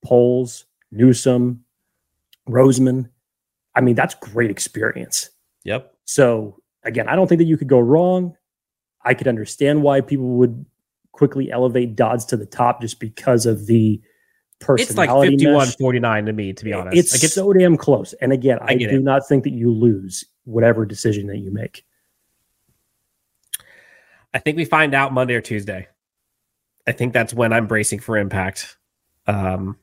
Poles, 0.05 0.67
Newsome, 0.93 1.65
Roseman. 2.49 3.11
I 3.75 3.81
mean, 3.81 3.95
that's 3.95 4.15
great 4.15 4.51
experience. 4.51 5.31
Yep. 5.65 5.95
So 6.05 6.61
again, 6.85 7.09
I 7.09 7.17
don't 7.17 7.27
think 7.27 7.39
that 7.39 7.47
you 7.47 7.57
could 7.57 7.69
go 7.69 7.81
wrong. 7.81 8.37
I 9.05 9.15
could 9.15 9.29
understand 9.29 9.83
why 9.83 10.01
people 10.01 10.27
would 10.39 10.65
quickly 11.13 11.51
elevate 11.51 11.97
Dodds 11.97 12.25
to 12.27 12.37
the 12.37 12.47
top 12.47 12.81
just 12.81 13.01
because 13.01 13.47
of 13.47 13.67
the 13.67 14.01
personality. 14.61 14.83
It's 14.83 14.97
like 14.97 15.09
personality. 15.09 15.37
51 15.37 15.67
mesh. 15.67 15.77
49 15.77 16.27
to 16.27 16.33
me, 16.33 16.53
to 16.53 16.65
be 16.65 16.73
honest. 16.73 16.97
It's, 16.97 17.13
like 17.13 17.25
it's, 17.25 17.35
so 17.35 17.53
damn 17.53 17.77
close. 17.77 18.13
And 18.15 18.33
again, 18.33 18.59
I 18.61 18.73
I, 18.73 18.77
do 18.77 18.89
it. 18.89 19.03
not 19.03 19.27
think 19.27 19.45
that 19.45 19.53
you 19.53 19.71
lose 19.71 20.25
whatever 20.45 20.85
decision 20.85 21.27
that 21.29 21.39
you 21.39 21.51
make. 21.51 21.85
I 24.33 24.39
think 24.39 24.57
we 24.57 24.65
find 24.65 24.95
out 24.95 25.13
Monday 25.13 25.35
or 25.35 25.41
Tuesday. 25.41 25.87
I 26.87 26.93
think 26.93 27.13
that's 27.13 27.33
when 27.33 27.53
I'm 27.53 27.67
bracing 27.67 28.01
for 28.01 28.17
impact. 28.17 28.77
Um, 29.27 29.79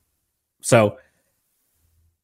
so 0.62 0.98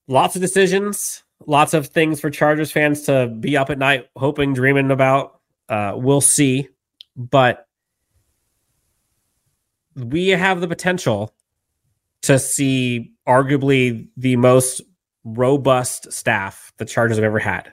lots 0.08 0.36
of 0.36 0.42
decisions, 0.42 1.24
lots 1.46 1.74
of 1.74 1.88
things 1.88 2.20
for 2.20 2.30
Chargers 2.30 2.72
fans 2.72 3.04
to 3.04 3.28
be 3.28 3.56
up 3.58 3.70
at 3.70 3.78
night, 3.78 4.08
hoping, 4.16 4.54
dreaming 4.54 4.92
about. 4.92 5.40
Uh, 5.70 5.94
we'll 5.96 6.22
see, 6.22 6.70
but 7.16 7.68
we 9.96 10.30
have 10.30 10.62
the 10.62 10.68
potential 10.68 11.34
to 12.24 12.40
see 12.40 13.14
arguably 13.28 14.08
the 14.18 14.36
most 14.36 14.82
robust 15.24 16.12
staff 16.12 16.72
the 16.78 16.86
Chargers 16.86 17.18
have 17.18 17.24
ever 17.24 17.40
had. 17.40 17.72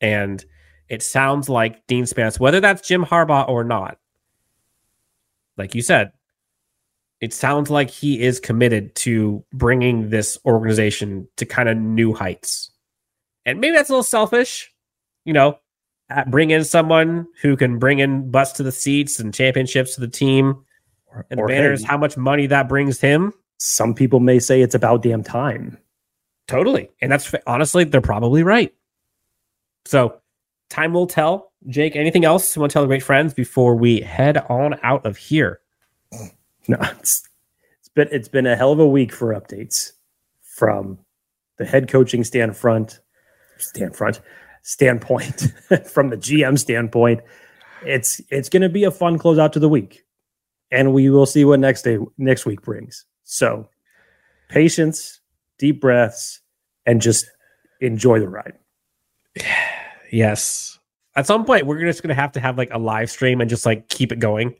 And 0.00 0.44
it 0.88 1.02
sounds 1.02 1.48
like 1.48 1.86
Dean 1.86 2.04
Spanos, 2.04 2.38
whether 2.38 2.60
that's 2.60 2.86
Jim 2.86 3.04
Harbaugh 3.04 3.48
or 3.48 3.64
not, 3.64 3.98
like 5.56 5.74
you 5.74 5.82
said, 5.82 6.12
it 7.20 7.32
sounds 7.32 7.68
like 7.70 7.90
he 7.90 8.20
is 8.20 8.38
committed 8.40 8.94
to 8.96 9.44
bringing 9.52 10.10
this 10.10 10.38
organization 10.44 11.26
to 11.36 11.44
kind 11.46 11.68
of 11.68 11.76
new 11.76 12.14
heights. 12.14 12.70
And 13.44 13.60
maybe 13.60 13.74
that's 13.74 13.88
a 13.88 13.92
little 13.92 14.02
selfish, 14.02 14.72
you 15.24 15.32
know, 15.32 15.58
bring 16.28 16.50
in 16.50 16.64
someone 16.64 17.26
who 17.42 17.56
can 17.56 17.78
bring 17.78 17.98
in 17.98 18.30
butts 18.30 18.52
to 18.52 18.62
the 18.62 18.72
seats 18.72 19.18
and 19.18 19.34
championships 19.34 19.94
to 19.94 20.00
the 20.00 20.08
team. 20.08 20.64
And 21.30 21.38
the 21.38 21.42
Or, 21.42 21.48
banner 21.48 21.72
is 21.72 21.80
hey, 21.80 21.86
how 21.88 21.98
much 21.98 22.16
money 22.16 22.46
that 22.46 22.68
brings 22.68 23.00
him. 23.00 23.32
some 23.58 23.94
people 23.94 24.20
may 24.20 24.38
say 24.38 24.60
it's 24.60 24.74
about 24.74 25.02
damn 25.02 25.22
time. 25.22 25.78
Totally. 26.46 26.90
And 27.02 27.10
that's 27.10 27.34
honestly, 27.46 27.84
they're 27.84 28.00
probably 28.00 28.42
right. 28.42 28.72
So 29.84 30.20
time 30.70 30.92
will 30.92 31.06
tell. 31.06 31.52
Jake, 31.66 31.96
anything 31.96 32.24
else 32.24 32.54
you 32.54 32.60
want 32.60 32.70
to 32.70 32.74
tell 32.74 32.82
the 32.82 32.88
great 32.88 33.02
friends 33.02 33.34
before 33.34 33.74
we 33.74 34.00
head 34.00 34.38
on 34.48 34.78
out 34.82 35.04
of 35.04 35.16
here? 35.16 35.60
No, 36.68 36.76
it's, 36.98 37.26
it's 37.80 37.88
been 37.94 38.08
it's 38.12 38.28
been 38.28 38.46
a 38.46 38.54
hell 38.54 38.72
of 38.72 38.78
a 38.78 38.86
week 38.86 39.12
for 39.12 39.34
updates 39.34 39.92
from 40.42 40.98
the 41.56 41.64
head 41.64 41.88
coaching 41.88 42.22
stand 42.24 42.56
front 42.56 43.00
stand 43.56 43.96
front 43.96 44.20
standpoint 44.62 45.52
from 45.86 46.10
the 46.10 46.16
GM 46.16 46.58
standpoint. 46.58 47.20
it's 47.84 48.20
it's 48.30 48.50
going 48.50 48.62
to 48.62 48.68
be 48.68 48.84
a 48.84 48.90
fun 48.90 49.18
closeout 49.18 49.52
to 49.52 49.58
the 49.58 49.68
week, 49.68 50.04
and 50.70 50.92
we 50.92 51.08
will 51.08 51.26
see 51.26 51.44
what 51.44 51.58
next 51.58 51.82
day 51.82 51.98
next 52.18 52.44
week 52.44 52.60
brings. 52.62 53.06
So, 53.24 53.68
patience, 54.48 55.20
deep 55.58 55.80
breaths, 55.80 56.40
and 56.84 57.00
just 57.00 57.26
enjoy 57.80 58.20
the 58.20 58.28
ride. 58.28 58.54
Yes. 60.10 60.78
At 61.16 61.26
some 61.26 61.44
point, 61.44 61.66
we're 61.66 61.84
just 61.84 62.02
gonna 62.02 62.14
have 62.14 62.32
to 62.32 62.40
have 62.40 62.56
like 62.56 62.70
a 62.72 62.78
live 62.78 63.10
stream 63.10 63.42
and 63.42 63.50
just 63.50 63.66
like 63.66 63.90
keep 63.90 64.10
it 64.10 64.20
going. 64.20 64.54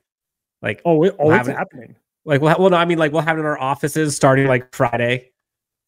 Like, 0.62 0.82
Oh, 0.84 1.02
it, 1.04 1.14
oh, 1.18 1.26
We'll 1.28 1.36
it's 1.38 1.48
it- 1.48 1.56
happening. 1.56 1.96
like 2.24 2.40
well, 2.40 2.56
well, 2.58 2.70
no, 2.70 2.76
I 2.76 2.84
mean, 2.84 2.98
like 2.98 3.12
we'll 3.12 3.22
have 3.22 3.36
it 3.36 3.40
in 3.40 3.46
our 3.46 3.58
offices 3.58 4.14
starting 4.16 4.46
like 4.46 4.74
Friday, 4.74 5.30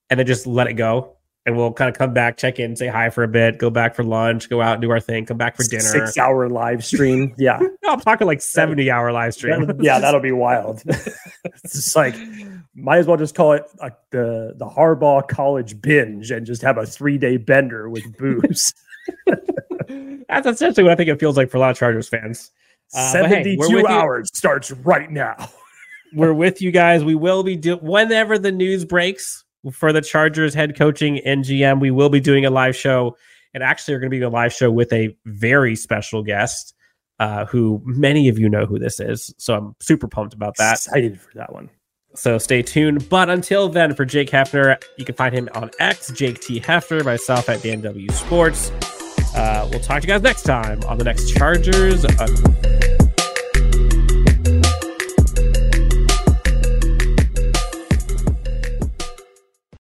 and 0.08 0.18
then 0.18 0.26
just 0.26 0.46
let 0.46 0.66
it 0.68 0.74
go, 0.74 1.16
and 1.46 1.56
we'll 1.56 1.72
kind 1.72 1.88
of 1.90 1.96
come 1.98 2.12
back, 2.14 2.36
check 2.36 2.58
in, 2.60 2.76
say 2.76 2.86
hi 2.86 3.10
for 3.10 3.22
a 3.24 3.28
bit, 3.28 3.58
go 3.58 3.68
back 3.70 3.94
for 3.94 4.04
lunch, 4.04 4.48
go 4.48 4.60
out, 4.62 4.74
and 4.74 4.82
do 4.82 4.90
our 4.90 5.00
thing, 5.00 5.26
come 5.26 5.36
back 5.38 5.56
for 5.56 5.64
dinner. 5.64 5.82
Six 5.82 6.16
hour 6.18 6.48
live 6.48 6.84
stream. 6.84 7.34
Yeah. 7.38 7.58
No, 7.82 7.94
I'm 7.94 8.00
talking 8.00 8.26
like 8.28 8.40
seventy 8.42 8.90
hour 8.90 9.10
live 9.12 9.34
stream. 9.34 9.66
That- 9.66 9.82
yeah, 9.82 9.98
that'll 10.00 10.20
be 10.20 10.30
wild. 10.32 10.82
it's 10.86 11.72
just 11.72 11.96
like 11.96 12.14
might 12.74 12.98
as 12.98 13.06
well 13.08 13.16
just 13.16 13.34
call 13.34 13.52
it 13.52 13.64
like 13.80 13.96
the 14.10 14.54
the 14.56 14.66
Harbaugh 14.66 15.26
College 15.26 15.80
binge 15.82 16.30
and 16.30 16.46
just 16.46 16.62
have 16.62 16.78
a 16.78 16.86
three 16.86 17.18
day 17.18 17.36
bender 17.36 17.88
with 17.90 18.16
booze. 18.16 18.72
That's 20.28 20.46
essentially 20.46 20.84
what 20.84 20.92
I 20.92 20.96
think 20.96 21.08
it 21.08 21.18
feels 21.18 21.36
like 21.36 21.50
for 21.50 21.56
a 21.56 21.60
lot 21.60 21.70
of 21.72 21.76
Chargers 21.76 22.08
fans. 22.08 22.50
Uh, 22.94 23.12
but 23.12 23.26
hey, 23.26 23.30
Seventy 23.30 23.56
we're 23.56 23.68
two 23.68 23.74
with 23.76 23.82
you. 23.84 23.88
hours 23.88 24.30
starts 24.34 24.70
right 24.70 25.10
now. 25.10 25.36
We're 26.12 26.34
with 26.34 26.60
you 26.60 26.72
guys. 26.72 27.04
We 27.04 27.14
will 27.14 27.44
be 27.44 27.54
do 27.54 27.76
whenever 27.76 28.36
the 28.36 28.50
news 28.50 28.84
breaks 28.84 29.44
for 29.72 29.92
the 29.92 30.00
Chargers 30.00 30.54
head 30.54 30.76
coaching 30.76 31.20
and 31.20 31.44
GM. 31.44 31.80
We 31.80 31.92
will 31.92 32.08
be 32.08 32.18
doing 32.18 32.44
a 32.44 32.50
live 32.50 32.74
show, 32.74 33.16
and 33.54 33.62
actually, 33.62 33.94
are 33.94 34.00
going 34.00 34.10
to 34.10 34.16
be 34.16 34.18
doing 34.18 34.32
a 34.32 34.34
live 34.34 34.52
show 34.52 34.72
with 34.72 34.92
a 34.92 35.16
very 35.26 35.76
special 35.76 36.24
guest, 36.24 36.74
uh, 37.20 37.44
who 37.44 37.80
many 37.84 38.28
of 38.28 38.40
you 38.40 38.48
know 38.48 38.66
who 38.66 38.80
this 38.80 38.98
is. 38.98 39.32
So 39.38 39.54
I'm 39.54 39.76
super 39.78 40.08
pumped 40.08 40.34
about 40.34 40.56
that. 40.56 40.72
Excited 40.78 41.20
for 41.20 41.30
that 41.36 41.52
one. 41.52 41.70
So 42.16 42.38
stay 42.38 42.62
tuned. 42.62 43.08
But 43.08 43.30
until 43.30 43.68
then, 43.68 43.94
for 43.94 44.04
Jake 44.04 44.30
Hefner, 44.30 44.82
you 44.98 45.04
can 45.04 45.14
find 45.14 45.32
him 45.32 45.48
on 45.54 45.70
X, 45.78 46.10
Jake 46.10 46.40
T 46.40 46.60
Hefner, 46.60 47.04
myself 47.04 47.48
at 47.48 47.62
Dan 47.62 47.82
W 47.82 48.10
Sports. 48.10 48.72
Uh, 49.34 49.68
we'll 49.70 49.80
talk 49.80 50.02
to 50.02 50.08
you 50.08 50.12
guys 50.12 50.22
next 50.22 50.42
time 50.42 50.82
on 50.84 50.98
the 50.98 51.04
next 51.04 51.32
Chargers. 51.34 52.04
Unleashed. 52.04 52.99